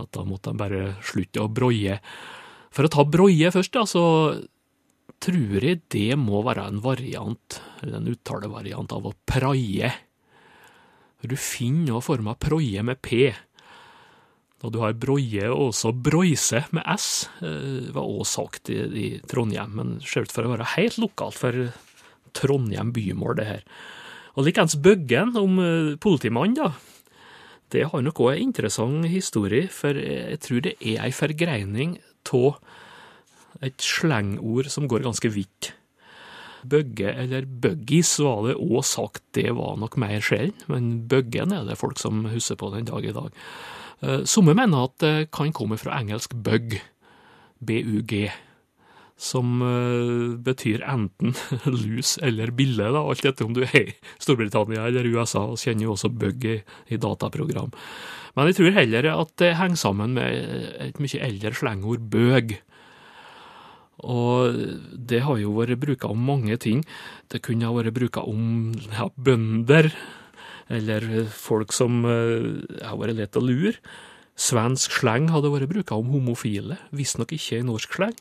At 0.00 0.10
da 0.12 0.24
måtte 0.28 0.52
de 0.52 0.60
bare 0.60 0.82
slutte 1.04 1.44
å 1.44 1.52
broie. 1.52 1.98
For 2.72 2.88
å 2.88 2.92
ta 2.92 3.04
broie 3.08 3.52
først, 3.52 3.76
da, 3.76 3.84
så 3.88 4.04
tror 5.22 5.64
jeg 5.64 5.84
det 5.92 6.16
må 6.20 6.42
være 6.44 6.66
en 6.70 6.82
variant, 6.84 7.60
eller 7.82 8.00
en 8.00 8.10
uttalevariant 8.12 8.96
av 8.96 9.08
å 9.08 9.16
praie. 9.28 9.92
Du 11.26 11.36
finner 11.40 11.94
noe 11.94 12.04
form 12.04 12.28
av 12.30 12.38
proie 12.40 12.82
med 12.86 13.00
P. 13.02 13.30
Og 14.64 14.72
du 14.72 14.80
har 14.80 14.96
broie 14.96 15.48
og 15.52 15.70
også 15.70 15.92
broise 15.92 16.62
med 16.74 16.86
S, 16.96 17.28
eh, 17.44 17.92
var 17.92 18.06
også 18.06 18.40
sagt 18.40 18.70
i, 18.72 18.78
i 18.80 19.08
Trondheim, 19.28 19.74
men 19.76 19.98
ser 20.00 20.24
ut 20.24 20.32
for 20.32 20.46
å 20.46 20.54
være 20.54 20.72
helt 20.76 20.96
lokalt 21.02 21.36
for 21.36 21.66
Trondheim 22.36 22.92
bymål, 22.96 23.38
det 23.40 23.48
her. 23.48 23.64
Og 24.36 24.44
likeens 24.44 24.76
Bøggen, 24.76 25.32
om 25.36 25.56
politimannen, 25.56 25.98
politimann, 26.02 26.58
da. 26.58 26.74
Det 27.72 27.88
har 27.90 28.02
nok 28.04 28.20
òg 28.22 28.36
en 28.36 28.50
interessant 28.50 29.08
historie, 29.10 29.66
for 29.72 29.96
jeg 29.98 30.38
tror 30.44 30.62
det 30.62 30.76
er 30.78 31.00
ei 31.02 31.14
forgreining 31.14 31.96
av 32.36 32.60
et 33.64 33.82
slengord 33.82 34.68
som 34.70 34.86
går 34.90 35.02
ganske 35.06 35.30
vidt. 35.34 35.72
Bøgge, 36.66 37.12
eller 37.24 37.46
bøggis, 37.46 38.16
var 38.22 38.44
det 38.46 38.56
òg 38.58 38.84
sagt, 38.86 39.22
det 39.38 39.48
var 39.54 39.78
nok 39.80 39.98
mer 40.02 40.22
sjelden, 40.22 40.54
men 40.70 40.92
bøggen 41.10 41.54
er 41.54 41.66
det 41.66 41.78
folk 41.78 41.98
som 41.98 42.24
husker 42.30 42.58
på 42.60 42.70
den 42.74 42.88
dag 42.88 43.06
i 43.06 43.14
dag. 43.14 43.42
Eh, 44.02 44.24
Somme 44.28 44.54
mener 44.54 44.86
at 44.86 44.98
det 45.02 45.30
kan 45.34 45.54
komme 45.54 45.78
fra 45.80 45.98
engelsk 46.00 46.34
bug, 46.34 46.78
B-U-G, 47.66 48.26
som 49.16 49.62
eh, 49.64 50.36
betyr 50.44 50.84
enten 50.84 51.32
lus 51.82 52.16
eller 52.24 52.52
bille, 52.56 52.90
da, 52.92 53.00
alt 53.00 53.24
etter 53.24 53.48
om 53.48 53.56
du 53.56 53.62
er 53.64 53.80
i 53.80 53.96
Storbritannia 54.20 54.84
eller 54.90 55.08
USA, 55.08 55.46
og 55.48 55.60
kjenner 55.60 55.88
jo 55.88 55.94
også 55.96 56.12
bug 56.12 56.44
i, 56.44 56.58
i 56.92 57.00
dataprogram. 57.00 57.72
Men 58.36 58.50
jeg 58.50 58.58
tror 58.58 58.76
heller 58.76 59.08
at 59.14 59.32
det 59.40 59.54
henger 59.56 59.80
sammen 59.80 60.16
med 60.18 60.80
et 60.84 60.98
mye 61.00 61.20
eldre 61.24 61.54
slengord 61.56 62.04
bøg. 62.12 62.58
Og 64.04 64.58
det 64.92 65.22
har 65.24 65.38
jo 65.40 65.54
vært 65.56 65.80
bruka 65.80 66.10
om 66.12 66.20
mange 66.20 66.58
ting. 66.60 66.82
Det 67.32 67.40
kunne 67.46 67.64
ha 67.64 67.72
vært 67.72 67.96
bruka 67.96 68.26
om 68.28 68.74
ja, 68.92 69.08
bønder, 69.16 69.88
eller 70.68 71.06
folk 71.32 71.72
som 71.72 72.04
eh, 72.04 72.60
har 72.84 73.00
vært 73.00 73.16
lett 73.22 73.40
å 73.40 73.44
lure. 73.44 73.78
Svensk 74.36 74.92
sleng 74.98 75.30
hadde 75.32 75.48
vært 75.48 75.72
bruka 75.72 75.96
om 75.96 76.12
homofile, 76.12 76.76
visstnok 76.92 77.32
ikke 77.32 77.62
i 77.62 77.64
norsk 77.64 77.96
sleng. 77.96 78.12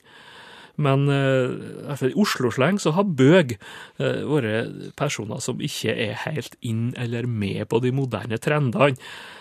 Men 0.81 1.07
eh, 1.11 1.95
fall 1.95 2.11
i 2.11 2.17
Oslo-sleng 2.19 2.79
så 2.81 2.91
har 2.97 3.07
bøg 3.07 3.55
eh, 3.55 4.21
vært 4.27 4.95
personer 4.99 5.39
som 5.43 5.61
ikke 5.63 5.93
er 5.93 6.17
helt 6.25 6.57
inn 6.65 6.89
eller 6.99 7.29
med 7.29 7.67
på 7.71 7.79
de 7.83 7.93
moderne 7.95 8.39
trendene. 8.41 8.99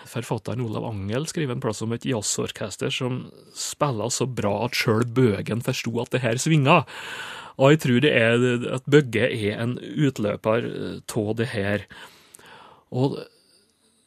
Forfatteren 0.09 0.63
Olav 0.63 0.87
Angel 0.87 1.27
skriver 1.27 1.57
en 1.57 1.63
plass 1.63 1.83
om 1.83 1.95
et 1.95 2.07
jazzorkester 2.07 2.93
som 2.93 3.25
spiller 3.57 4.13
så 4.13 4.29
bra 4.29 4.53
at 4.67 4.77
sjøl 4.77 5.03
bøgen 5.03 5.63
forsto 5.65 5.97
at 6.03 6.13
det 6.15 6.23
her 6.23 6.39
svinga. 6.39 6.83
Og 7.55 7.71
jeg 7.71 7.83
tror 7.83 8.01
det 8.03 8.11
er 8.15 8.41
at 8.75 8.87
Bøgge 8.91 9.29
er 9.31 9.61
en 9.63 9.77
utløper 9.79 10.67
av 11.03 11.31
det 11.39 11.51
her. 11.53 11.85
Og 12.91 13.19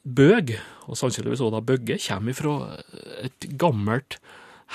Bøg, 0.08 0.54
og 0.88 0.96
sannsynligvis 0.96 1.42
også 1.42 1.56
da 1.56 1.64
Bøgge, 1.64 1.98
kommer 2.00 2.36
fra 2.36 2.54
et 3.24 3.48
gammelt, 3.60 4.18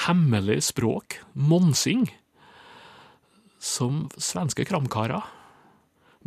hemmelig 0.05 0.59
språk, 0.69 1.19
monsing, 1.33 2.09
som 3.63 4.07
svenske 4.19 4.65
kramkarer 4.67 5.23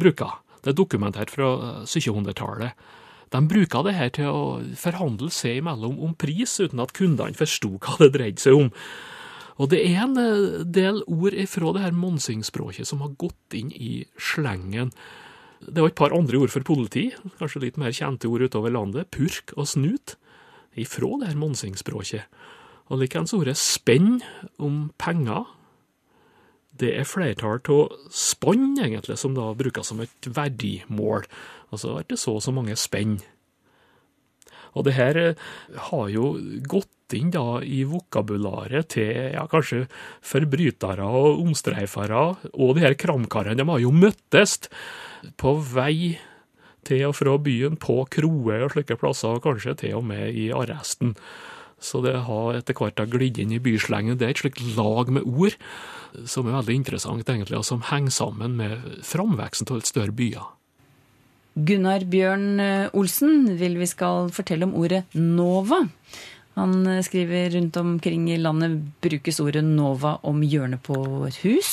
bruker. 0.00 0.38
Det 0.64 0.72
er 0.72 0.78
dokumentert 0.78 1.32
fra 1.34 1.50
1700-tallet. 1.84 2.72
De 3.34 3.42
bruker 3.50 3.84
det 3.86 3.96
her 3.96 4.10
til 4.14 4.30
å 4.30 4.42
forhandle 4.78 5.28
seg 5.34 5.60
imellom 5.60 5.98
om 6.02 6.14
pris, 6.18 6.56
uten 6.62 6.80
at 6.82 6.94
kundene 6.96 7.36
forsto 7.36 7.74
hva 7.76 7.98
det 8.00 8.12
dreide 8.16 8.42
seg 8.42 8.56
om. 8.56 8.72
Og 9.56 9.70
det 9.72 9.80
er 9.88 10.02
en 10.04 10.18
eh, 10.20 10.62
del 10.64 11.00
ord 11.08 11.36
fra 11.48 11.72
det 11.74 11.84
her 11.86 11.96
monsingspråket 11.96 12.88
som 12.88 13.02
har 13.04 13.16
gått 13.18 13.56
inn 13.56 13.72
i 13.72 14.04
slengen. 14.20 14.92
Det 15.64 15.80
var 15.80 15.90
et 15.90 15.98
par 15.98 16.14
andre 16.14 16.42
ord 16.42 16.52
for 16.52 16.66
politi, 16.66 17.08
kanskje 17.40 17.64
litt 17.64 17.80
mer 17.80 17.94
kjente 17.96 18.28
ord 18.28 18.44
utover 18.44 18.74
landet. 18.74 19.08
Purk 19.14 19.54
og 19.56 19.68
snut. 19.70 20.18
Ifra 20.76 21.08
det 21.22 21.30
her 21.30 21.40
monsingspråket. 21.40 22.28
Og 22.92 23.00
likeens 23.00 23.32
ordet 23.34 23.56
spenn 23.58 24.20
om 24.62 24.90
penger. 25.00 25.48
Det 26.76 26.92
er 26.98 27.08
flertall 27.08 27.60
av 27.72 28.10
spann, 28.12 28.74
egentlig, 28.82 29.16
som 29.20 29.36
da 29.36 29.52
brukes 29.56 29.92
som 29.92 30.02
et 30.04 30.28
verdimål. 30.28 31.24
Altså 31.72 31.96
at 32.00 32.10
det 32.10 32.20
så 32.20 32.36
og 32.36 32.44
så 32.44 32.54
mange 32.54 32.76
spenn. 32.78 33.18
Og 34.76 34.84
det 34.86 34.96
her 34.98 35.16
eh, 35.16 35.42
har 35.88 36.06
jo 36.12 36.34
gått 36.68 37.16
inn 37.16 37.30
da 37.32 37.60
i 37.62 37.84
vokabularet 37.86 38.90
til 38.96 39.32
ja, 39.32 39.46
kanskje 39.48 39.84
forbrytere 40.26 41.06
og 41.06 41.42
omstreifere, 41.44 42.22
og 42.52 42.74
de 42.76 42.84
her 42.84 42.96
kramkarene, 42.98 43.56
de 43.56 43.68
har 43.70 43.82
jo 43.82 43.94
møttes 43.94 44.58
på 45.40 45.54
vei 45.72 46.16
til 46.86 47.08
og 47.08 47.16
fra 47.18 47.36
byen, 47.42 47.78
på 47.80 48.00
kroer 48.12 48.66
og 48.66 48.74
slike 48.74 48.98
plasser, 49.00 49.38
og 49.38 49.44
kanskje 49.46 49.76
til 49.82 50.00
og 50.00 50.06
med 50.10 50.34
i 50.34 50.50
arresten. 50.54 51.16
Så 51.86 52.02
det 52.02 52.16
har 52.26 52.58
etter 52.58 52.74
hvert 52.74 52.98
glidd 53.12 53.38
inn 53.38 53.54
i 53.54 53.62
byslengen. 53.62 54.18
Det 54.18 54.26
er 54.26 54.34
et 54.34 54.42
slikt 54.42 54.62
lag 54.74 55.12
med 55.12 55.26
ord 55.26 55.54
som 56.26 56.48
er 56.48 56.56
veldig 56.56 56.78
interessant, 56.80 57.28
egentlig, 57.28 57.58
og 57.58 57.66
som 57.68 57.84
henger 57.86 58.14
sammen 58.14 58.56
med 58.58 59.02
framveksten 59.06 59.68
av 59.70 59.84
større 59.86 60.14
byer. 60.16 60.46
Gunnar 61.56 62.04
Bjørn 62.12 62.60
Olsen 62.96 63.46
vil 63.60 63.78
vi 63.80 63.88
skal 63.88 64.32
fortelle 64.34 64.66
om 64.66 64.74
ordet 64.76 65.06
Nova. 65.16 65.86
Han 66.56 66.88
skriver 67.04 67.54
rundt 67.54 67.76
omkring 67.80 68.26
i 68.32 68.40
landet 68.40 68.80
brukes 69.04 69.40
ordet 69.44 69.62
Nova 69.64 70.16
om 70.24 70.42
hjørnet 70.44 70.82
på 70.84 70.96
hus. 71.42 71.72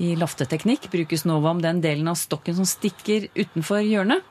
I 0.00 0.14
lafteteknikk 0.16 0.90
brukes 0.92 1.24
Nova 1.28 1.52
om 1.52 1.62
den 1.64 1.80
delen 1.84 2.08
av 2.08 2.20
stokken 2.20 2.56
som 2.56 2.68
stikker 2.68 3.30
utenfor 3.34 3.80
hjørnet. 3.84 4.24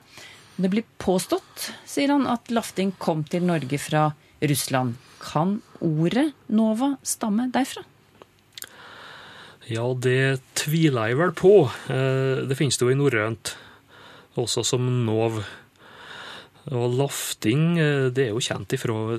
Det 0.58 0.72
blir 0.74 0.86
påstått, 0.98 1.68
sier 1.86 2.14
han, 2.14 2.26
at 2.26 2.50
lafting 2.50 2.96
kom 2.98 3.22
til 3.30 3.46
Norge 3.46 3.78
fra 3.82 4.08
Russland. 4.42 4.98
Kan 5.22 5.62
ordet 5.82 6.32
Nova 6.54 6.96
stamme 7.04 7.50
derfra? 7.54 7.84
Ja, 9.68 9.84
det 10.00 10.40
tviler 10.56 11.10
jeg 11.12 11.20
vel 11.20 11.34
på. 11.36 11.54
Det 11.88 12.56
finnes 12.56 12.78
det 12.80 12.86
jo 12.86 12.94
i 12.94 13.00
norrønt, 13.00 13.56
også 14.40 14.64
som 14.64 14.86
nov. 15.04 15.42
Og 16.72 16.96
lafting 17.00 17.76
det 18.16 18.30
er 18.30 18.32
jo 18.32 18.44
kjent 18.44 18.78
ifra 18.78 19.18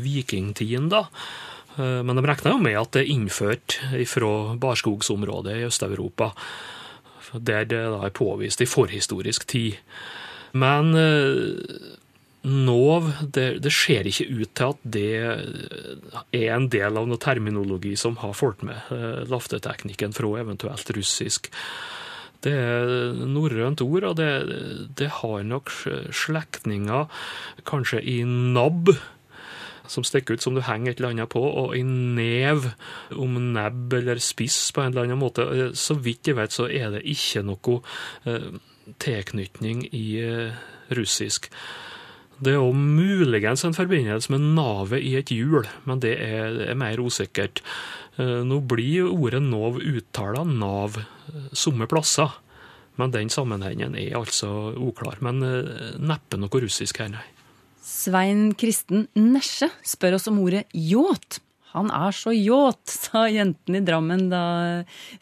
vikingtiden, 0.00 0.88
da. 0.92 1.06
Men 1.76 2.16
de 2.16 2.24
regner 2.24 2.54
jo 2.54 2.62
med 2.64 2.76
at 2.80 2.92
det 2.96 3.02
er 3.04 3.12
innført 3.12 3.76
fra 4.10 4.32
barskogsområdet 4.60 5.58
i 5.58 5.66
Øst-Europa, 5.68 6.32
der 7.36 7.68
det 7.68 7.84
da 7.92 8.00
er 8.04 8.16
påvist 8.16 8.60
i 8.64 8.68
forhistorisk 8.68 9.46
tid. 9.48 9.78
Men 10.52 10.90
nov, 12.42 13.10
det, 13.34 13.60
det 13.60 13.72
ser 13.74 14.06
ikke 14.08 14.28
ut 14.32 14.52
til 14.56 14.72
at 14.72 14.84
det 14.96 15.08
er 15.20 16.50
en 16.54 16.68
del 16.72 16.96
av 16.96 17.08
noe 17.08 17.20
terminologi 17.20 17.92
som 18.00 18.16
har 18.22 18.36
fulgt 18.36 18.64
med 18.64 19.28
lafteteknikken 19.28 20.14
fra 20.16 20.38
eventuelt 20.40 20.92
russisk. 20.96 21.50
Det 22.40 22.52
er 22.56 23.18
norrønt 23.28 23.82
ord, 23.84 24.06
og 24.08 24.16
det, 24.16 24.30
det 24.96 25.10
har 25.20 25.42
nok 25.44 25.68
slektninger 26.16 27.10
kanskje 27.68 28.00
i 28.08 28.22
nabb, 28.24 28.88
som 29.90 30.06
stikker 30.06 30.38
ut 30.38 30.44
som 30.44 30.56
du 30.56 30.62
henger 30.64 30.94
et 30.94 31.02
eller 31.02 31.12
annet 31.12 31.32
på, 31.34 31.42
og 31.42 31.76
i 31.76 31.82
nev, 31.84 32.70
om 33.12 33.36
nebb 33.52 33.92
eller 33.98 34.22
spiss 34.22 34.70
på 34.72 34.84
en 34.84 34.94
eller 34.94 35.10
annen 35.10 35.20
måte. 35.20 35.44
Så 35.76 35.98
vidt 36.00 36.30
jeg 36.30 36.38
vet, 36.38 36.54
så 36.54 36.70
er 36.70 36.94
det 36.94 37.04
ikke 37.10 37.44
noe 37.44 37.80
tilknytning 39.02 39.84
i 39.92 40.06
russisk. 40.96 41.50
Det 42.40 42.54
er 42.54 42.56
jo 42.56 42.72
muligens 42.72 43.66
en 43.68 43.76
forbindelse 43.76 44.32
med 44.32 44.44
navet 44.56 45.02
i 45.04 45.16
et 45.18 45.32
hjul, 45.34 45.66
men 45.84 46.00
det 46.00 46.14
er, 46.24 46.56
er 46.70 46.78
mer 46.78 47.00
usikkert. 47.04 47.60
Nå 48.16 48.60
blir 48.68 49.10
ordet 49.12 49.42
nov 49.44 49.76
uttala 49.76 50.46
nav 50.48 50.96
somme 51.52 51.88
plasser, 51.88 52.32
men 53.00 53.12
den 53.12 53.28
sammenhengen 53.32 53.92
er 53.96 54.16
altså 54.18 54.72
uklar. 54.72 55.20
Men 55.24 55.44
neppe 56.00 56.40
noe 56.40 56.64
russisk 56.64 57.02
her, 57.04 57.12
nei. 57.12 57.26
Svein 57.84 58.50
Kristen 58.56 59.06
Nesje 59.18 59.70
spør 59.84 60.16
oss 60.16 60.28
om 60.30 60.40
ordet 60.40 60.66
yacht. 60.76 61.42
Han 61.74 61.92
er 61.94 62.16
så 62.16 62.32
yacht, 62.34 62.88
sa 62.90 63.26
jentene 63.30 63.78
i 63.80 63.84
Drammen 63.86 64.28
da 64.32 64.42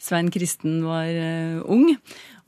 Svein 0.01 0.31
Kristen 0.33 0.81
var 0.87 1.11
ung. 1.67 1.91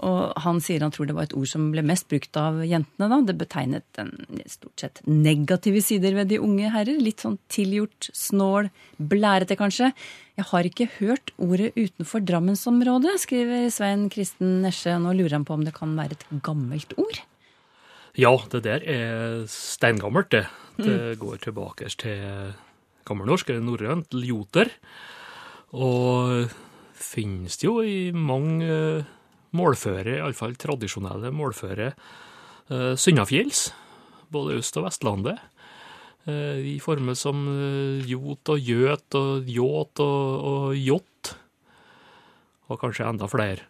Og 0.01 0.33
han 0.41 0.59
sier 0.63 0.81
han 0.81 0.93
tror 0.93 1.09
det 1.09 1.15
var 1.17 1.27
et 1.27 1.35
ord 1.37 1.49
som 1.49 1.67
ble 1.73 1.83
mest 1.85 2.07
brukt 2.09 2.37
av 2.39 2.61
jentene 2.65 3.09
da. 3.11 3.19
Det 3.27 3.35
betegnet 3.37 3.85
den 3.97 4.41
stort 4.49 4.81
sett 4.81 5.01
negative 5.05 5.83
sider 5.85 6.15
ved 6.17 6.31
de 6.31 6.39
unge 6.41 6.71
herrer. 6.73 6.97
Litt 7.01 7.21
sånn 7.21 7.37
tilgjort, 7.53 8.09
snål, 8.17 8.71
blærete 8.97 9.57
kanskje. 9.59 9.91
Jeg 10.39 10.47
har 10.49 10.69
ikke 10.69 10.89
hørt 10.97 11.33
ordet 11.37 11.69
utenfor 11.77 12.23
Drammensområdet, 12.25 13.19
skriver 13.21 13.67
Svein 13.73 14.07
Kristen 14.13 14.61
Nesje. 14.65 14.95
Nå 15.01 15.13
lurer 15.19 15.37
han 15.37 15.45
på 15.45 15.57
om 15.57 15.67
det 15.67 15.75
kan 15.77 15.93
være 15.99 16.17
et 16.17 16.25
gammelt 16.45 16.97
ord? 16.97 17.21
Ja, 18.17 18.33
det 18.51 18.65
der 18.65 18.83
er 18.89 19.45
steingammelt, 19.47 20.33
det. 20.33 20.45
Det 20.81 21.19
går 21.21 21.37
tilbake 21.45 21.87
til 22.01 22.51
gammelnorsk, 23.07 23.51
eller 23.51 23.63
norrønt, 23.63 24.17
ljoter. 24.17 24.71
Og 25.77 26.49
finnes 26.97 27.57
det 27.61 27.67
jo 27.67 27.79
i 27.85 28.11
mange 28.15 29.05
målføre, 29.57 30.17
iallfall 30.19 30.55
tradisjonelle 30.59 31.31
målføre, 31.35 31.91
uh, 32.71 32.93
både 34.31 34.57
Øst- 34.59 34.77
og 34.77 34.85
Vestlandet. 34.87 35.39
Uh, 36.27 36.57
I 36.75 36.79
former 36.79 37.15
som 37.17 37.47
uh, 37.47 37.99
jot 38.07 38.49
og 38.49 38.59
gjøt 38.59 39.15
og 39.15 39.49
yacht 39.49 39.99
og, 39.99 40.45
og 40.45 40.75
yacht. 40.77 41.35
Og 42.69 42.79
kanskje 42.79 43.09
enda 43.09 43.27
flere. 43.27 43.67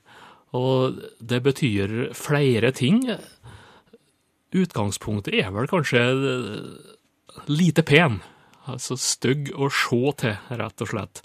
Og 0.53 0.99
det 1.17 1.41
betyr 1.41 2.11
flere 2.13 2.71
ting. 2.71 3.07
Utgangspunktet 4.51 5.33
er 5.39 5.49
vel 5.55 5.69
kanskje 5.71 6.03
lite 7.47 7.81
pen. 7.87 8.19
Altså 8.69 8.97
stygg 8.99 9.53
å 9.55 9.71
se 9.73 10.11
til, 10.21 10.35
rett 10.59 10.83
og 10.83 10.91
slett. 10.91 11.23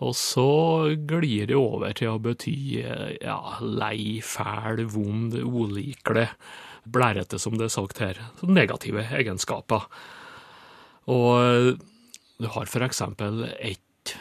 Og 0.00 0.14
så 0.16 0.48
glir 1.08 1.50
det 1.50 1.58
over 1.58 1.92
til 1.96 2.14
å 2.14 2.20
bety 2.22 2.56
ja, 3.20 3.36
lei, 3.60 4.20
fæl, 4.24 4.86
vond, 4.88 5.36
ulikelig, 5.36 6.30
blærete, 6.88 7.38
som 7.40 7.58
det 7.60 7.68
er 7.68 7.74
sagt 7.74 8.00
her. 8.00 8.20
Negative 8.40 9.04
egenskaper. 9.20 9.84
Og 11.10 11.76
du 12.40 12.48
har 12.54 12.70
for 12.72 12.86
eksempel 12.86 13.44
et, 13.58 14.14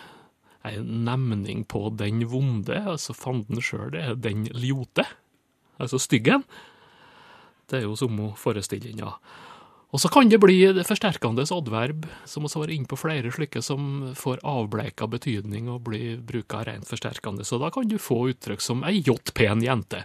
en 0.67 0.89
nemning 1.07 1.63
på 1.63 1.85
den 1.95 2.25
vonde, 2.27 2.81
altså 2.83 3.15
fanden 3.15 3.63
sjøl, 3.63 3.95
er 3.95 4.19
den 4.19 4.49
ljote, 4.51 5.07
altså 5.79 6.01
styggen. 6.01 6.43
Det 7.69 7.79
er 7.79 7.87
jo 7.87 7.95
samme 7.95 8.33
forestillinga. 8.35 9.13
Og 9.89 10.01
så 10.01 10.09
kan 10.13 10.29
det 10.29 10.37
bli 10.37 10.57
forsterkende 10.85 11.47
adverb, 11.49 12.05
som 12.29 12.45
vi 12.45 12.51
var 12.61 12.71
inne 12.73 12.89
på 12.89 12.97
flere 12.99 13.31
slike, 13.33 13.61
som 13.65 14.11
får 14.15 14.43
avbleika 14.45 15.07
betydning 15.09 15.69
og 15.73 15.87
blir 15.87 16.19
bruka 16.21 16.61
rent 16.67 16.85
forsterkende. 16.89 17.45
Så 17.45 17.57
da 17.57 17.71
kan 17.73 17.89
du 17.89 17.97
få 17.97 18.27
uttrykk 18.29 18.61
som 18.61 18.85
ei 18.85 18.99
jått 19.01 19.33
pen 19.33 19.65
jente. 19.65 20.03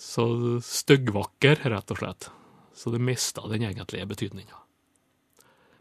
Så 0.00 0.26
styggvakker, 0.66 1.62
rett 1.70 1.94
og 1.94 2.02
slett. 2.02 2.30
Så 2.74 2.90
det 2.90 2.98
mista 3.04 3.46
den 3.46 3.68
egentlige 3.68 4.08
betydninga. 4.10 4.58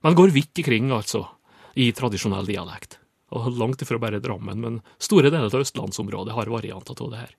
Men 0.06 0.16
går 0.16 0.36
vidt 0.36 0.62
ikring, 0.62 0.92
altså, 0.94 1.26
i 1.74 1.90
tradisjonell 1.96 2.46
dialekt. 2.46 3.00
Og 3.34 3.50
langt 3.58 3.82
ifra 3.82 3.98
bare 4.02 4.22
Drammen, 4.22 4.62
men 4.62 4.82
store 5.02 5.32
deler 5.32 5.50
av 5.50 5.64
østlandsområdet 5.64 6.38
har 6.38 6.54
varianter 6.54 7.02
av 7.02 7.12
det 7.14 7.24
her. 7.24 7.34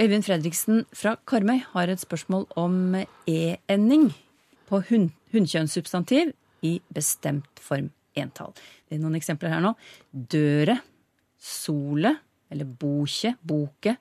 Øyvind 0.00 0.24
Fredriksen 0.24 0.86
fra 0.96 1.18
Karmøy 1.28 1.58
har 1.74 1.90
et 1.92 2.00
spørsmål 2.00 2.46
om 2.56 2.94
e-ending 3.28 4.06
på 4.68 4.80
hun, 4.88 5.10
hunnkjønnssubstantiv 5.34 6.32
i 6.64 6.78
bestemt 6.94 7.60
form 7.60 7.90
entall. 8.16 8.54
Det 8.88 8.96
er 8.96 9.02
noen 9.02 9.18
eksempler 9.18 9.52
her 9.52 9.60
nå. 9.60 9.74
Døre, 10.12 10.78
sole, 11.36 12.14
eller 12.52 12.64
bokje, 12.64 13.34
boke. 13.44 13.98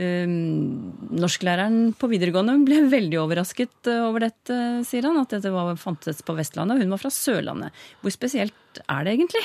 Um, 0.00 0.94
norsklæreren 1.12 1.92
på 2.00 2.08
videregående 2.08 2.56
ble 2.64 2.80
veldig 2.88 3.20
overrasket 3.20 3.90
uh, 3.90 4.06
over 4.08 4.24
dette, 4.30 4.56
sier 4.88 5.04
han. 5.04 5.20
At 5.20 5.36
dette 5.36 5.52
var, 5.52 5.74
fantes 5.80 6.24
på 6.24 6.36
Vestlandet, 6.38 6.80
hun 6.80 6.96
var 6.96 7.02
fra 7.02 7.12
Sørlandet. 7.12 7.76
Hvor 8.00 8.14
spesielt 8.14 8.84
er 8.86 9.04
det 9.04 9.18
egentlig? 9.18 9.44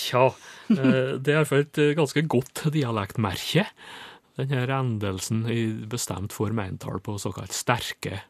Tja, 0.00 0.30
eh, 0.72 1.18
det 1.20 1.34
er 1.34 1.42
iallfall 1.42 1.66
et 1.66 1.80
ganske 1.98 2.22
godt 2.30 2.70
dialektmerke 2.72 3.66
denne 4.38 4.66
endelsen 4.76 5.44
i 5.50 5.62
bestemt 5.90 6.34
form 6.34 6.60
entall 6.62 7.00
på 7.04 7.18
såkalt 7.20 7.54
sterke 7.56 8.22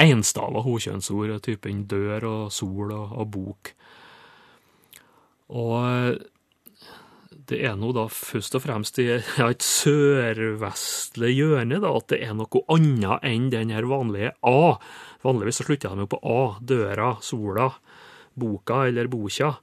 enstava 0.00 0.62
hokjønnsord, 0.64 1.40
typen 1.44 1.84
dør 1.90 2.26
og 2.28 2.42
sol 2.54 2.92
og, 2.94 3.16
og 3.20 3.30
bok. 3.34 3.72
Og 5.50 6.20
det 7.50 7.58
er 7.66 7.74
nå 7.78 7.90
da 7.96 8.06
først 8.12 8.54
og 8.54 8.62
fremst 8.62 9.00
i 9.02 9.08
et 9.10 9.64
sørvestlig 9.66 11.32
hjørne 11.34 11.80
da, 11.82 11.92
at 11.96 12.10
det 12.12 12.20
er 12.26 12.36
noe 12.38 12.64
annet 12.70 13.26
enn 13.26 13.50
den 13.52 13.74
her 13.74 13.88
vanlige 13.90 14.34
A. 14.46 14.76
Vanligvis 15.26 15.60
så 15.60 15.66
slutter 15.66 15.96
de 15.96 16.06
jo 16.06 16.12
på 16.14 16.20
A. 16.22 16.40
Døra, 16.62 17.16
sola, 17.24 17.70
boka 18.38 18.84
eller 18.88 19.10
bokja. 19.10 19.54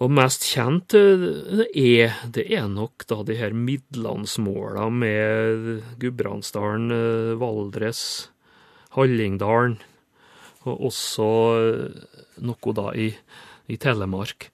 Og 0.00 0.10
mest 0.10 0.46
kjent 0.48 0.94
er 0.96 1.68
eh, 1.76 2.22
det 2.34 2.46
er 2.50 2.68
nok 2.70 3.04
da 3.10 3.20
de 3.26 3.36
her 3.38 3.52
midlandsmåla 3.54 4.88
med 4.90 5.82
Gudbrandsdalen, 6.02 6.88
eh, 6.90 7.34
Valdres, 7.38 8.30
Hallingdalen, 8.96 9.76
og 10.64 10.88
også 10.88 11.28
eh, 11.60 12.16
noe 12.42 12.74
da 12.78 12.88
i, 12.98 13.12
i 13.68 13.78
Telemark. 13.78 14.48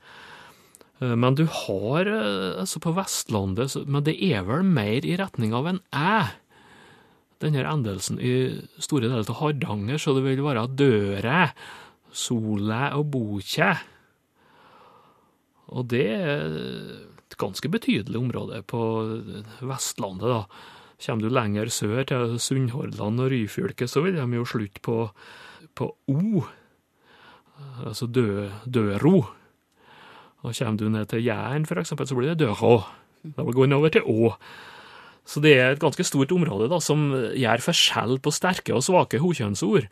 Men 0.98 1.36
du 1.38 1.44
har 1.46 2.08
altså 2.10 2.80
på 2.82 2.90
Vestlandet 2.90 3.76
Men 3.86 4.02
det 4.02 4.16
er 4.18 4.42
vel 4.42 4.64
mer 4.66 5.04
i 5.06 5.12
retning 5.14 5.52
av 5.54 5.68
en 5.70 5.78
æ, 5.94 6.32
denne 7.38 7.62
endelsen. 7.62 8.18
I 8.18 8.58
store 8.82 9.06
deler 9.06 9.22
av 9.22 9.38
Hardanger 9.38 10.02
så 10.02 10.16
det 10.16 10.24
vil 10.26 10.42
være 10.42 10.66
døre, 10.74 11.44
Solæ 12.10 12.96
og 12.98 13.12
bokje. 13.12 13.76
Og 15.78 15.86
det 15.92 16.06
er 16.10 16.56
et 17.28 17.38
ganske 17.38 17.70
betydelig 17.70 18.18
område 18.18 18.62
på 18.66 18.82
Vestlandet, 19.62 20.28
da. 20.28 20.42
Kommer 20.98 21.22
du 21.22 21.30
lenger 21.30 21.70
sør, 21.70 22.02
til 22.10 22.38
Sunnhordland 22.42 23.22
og 23.22 23.30
Ryfylke, 23.30 23.86
så 23.86 24.02
vil 24.02 24.16
de 24.18 24.24
jo 24.34 24.46
slutte 24.48 24.82
på, 24.82 24.96
på 25.78 25.86
O, 26.10 26.42
altså 27.86 28.08
dø, 28.10 28.48
døro. 28.66 29.20
Og 30.42 30.54
kommer 30.54 30.78
du 30.80 30.88
ned 30.90 31.06
til 31.06 31.22
Jæren, 31.22 31.62
eksempel, 31.70 32.06
så 32.06 32.18
blir 32.18 32.34
det 32.34 32.42
dørå. 32.42 32.82
Da 33.36 33.46
går 33.46 33.66
den 33.66 33.78
over 33.78 33.94
til 33.94 34.02
Å. 34.06 34.34
Så 35.28 35.42
det 35.44 35.50
er 35.60 35.74
et 35.74 35.82
ganske 35.82 36.06
stort 36.08 36.32
område 36.32 36.70
da, 36.72 36.78
som 36.80 37.10
gjør 37.36 37.60
forskjell 37.60 38.16
på 38.24 38.32
sterke 38.32 38.72
og 38.72 38.80
svake 38.86 39.20
hokjønnsord 39.20 39.84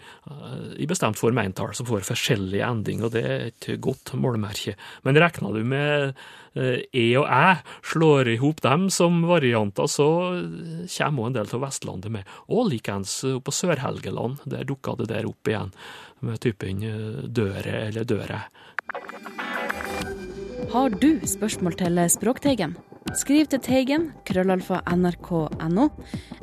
i 0.81 0.89
bestemt 0.89 1.21
form 1.21 1.37
entall, 1.43 1.75
som 1.77 1.89
får 1.89 2.07
forskjellig 2.09 2.63
ending, 2.65 3.03
og 3.05 3.13
det 3.13 3.25
er 3.29 3.45
et 3.51 3.69
godt 3.85 4.15
målmerke. 4.17 4.79
Men 5.05 5.21
regner 5.21 5.53
du 5.53 5.61
med 5.69 6.17
E 6.57 7.05
og 7.21 7.29
Æ, 7.29 7.61
slår 7.85 8.33
i 8.33 8.39
hop 8.41 8.65
dem 8.65 8.89
som 8.89 9.21
varianter, 9.29 9.93
så 9.93 10.09
kommer 10.97 11.27
òg 11.27 11.29
en 11.29 11.37
del 11.37 11.53
av 11.53 11.65
Vestlandet 11.67 12.17
med. 12.17 12.35
Og 12.49 12.73
likeens 12.73 13.19
på 13.21 13.53
Sør-Helgeland, 13.53 14.41
der 14.49 14.65
dukka 14.65 14.97
det 15.03 15.11
der 15.13 15.29
opp 15.29 15.53
igjen, 15.53 15.75
med 16.25 16.41
typen 16.41 16.81
døre 17.29 17.77
eller 17.91 18.09
døre. 18.09 18.41
Har 20.73 20.97
du 20.97 21.11
spørsmål 21.29 21.77
til 21.77 22.07
Språkteigen? 22.17 22.79
Skriv 23.15 23.47
til 23.47 23.61
Teigen, 23.63 24.09
krøllalfa 24.27 24.81
nrk.no, 24.91 25.89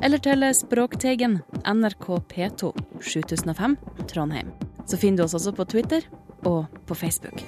eller 0.02 0.22
til 0.24 0.46
Språkteigen, 0.56 1.40
NRK 1.68 2.08
P2, 2.32 2.72
7005, 3.00 3.76
Trondheim. 4.08 4.52
Så 4.86 4.96
finner 4.96 5.22
du 5.22 5.24
oss 5.24 5.34
også 5.34 5.52
på 5.52 5.64
Twitter 5.68 6.08
og 6.44 6.66
på 6.86 6.94
Facebook. 6.94 7.44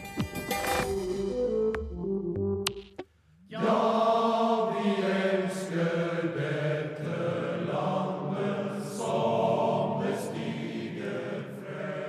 Ja, 3.50 3.96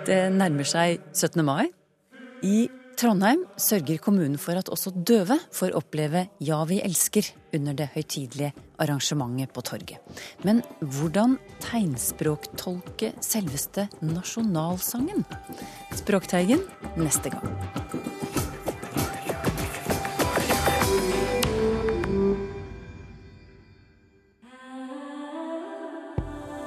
Det 0.07 0.31
nærmer 0.31 0.63
seg 0.63 1.01
17. 1.11 1.43
mai. 1.43 1.65
I 2.39 2.69
Trondheim 2.97 3.43
sørger 3.61 3.99
kommunen 4.01 4.39
for 4.41 4.57
at 4.57 4.71
også 4.73 4.89
døve 5.05 5.35
får 5.53 5.75
oppleve 5.77 6.23
Ja, 6.41 6.63
vi 6.65 6.79
elsker 6.81 7.27
under 7.53 7.75
det 7.77 7.91
høytidelige 7.93 8.55
arrangementet 8.81 9.53
på 9.53 9.61
torget. 9.61 10.01
Men 10.41 10.63
hvordan 10.81 11.35
tegnspråktolke 11.61 13.11
selveste 13.21 13.85
nasjonalsangen? 14.01 15.27
Språkteigen 15.93 16.65
neste 16.97 17.29
gang. 17.37 17.53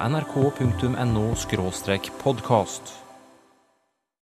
nrk.no 0.00 1.34
podkast. 2.22 2.99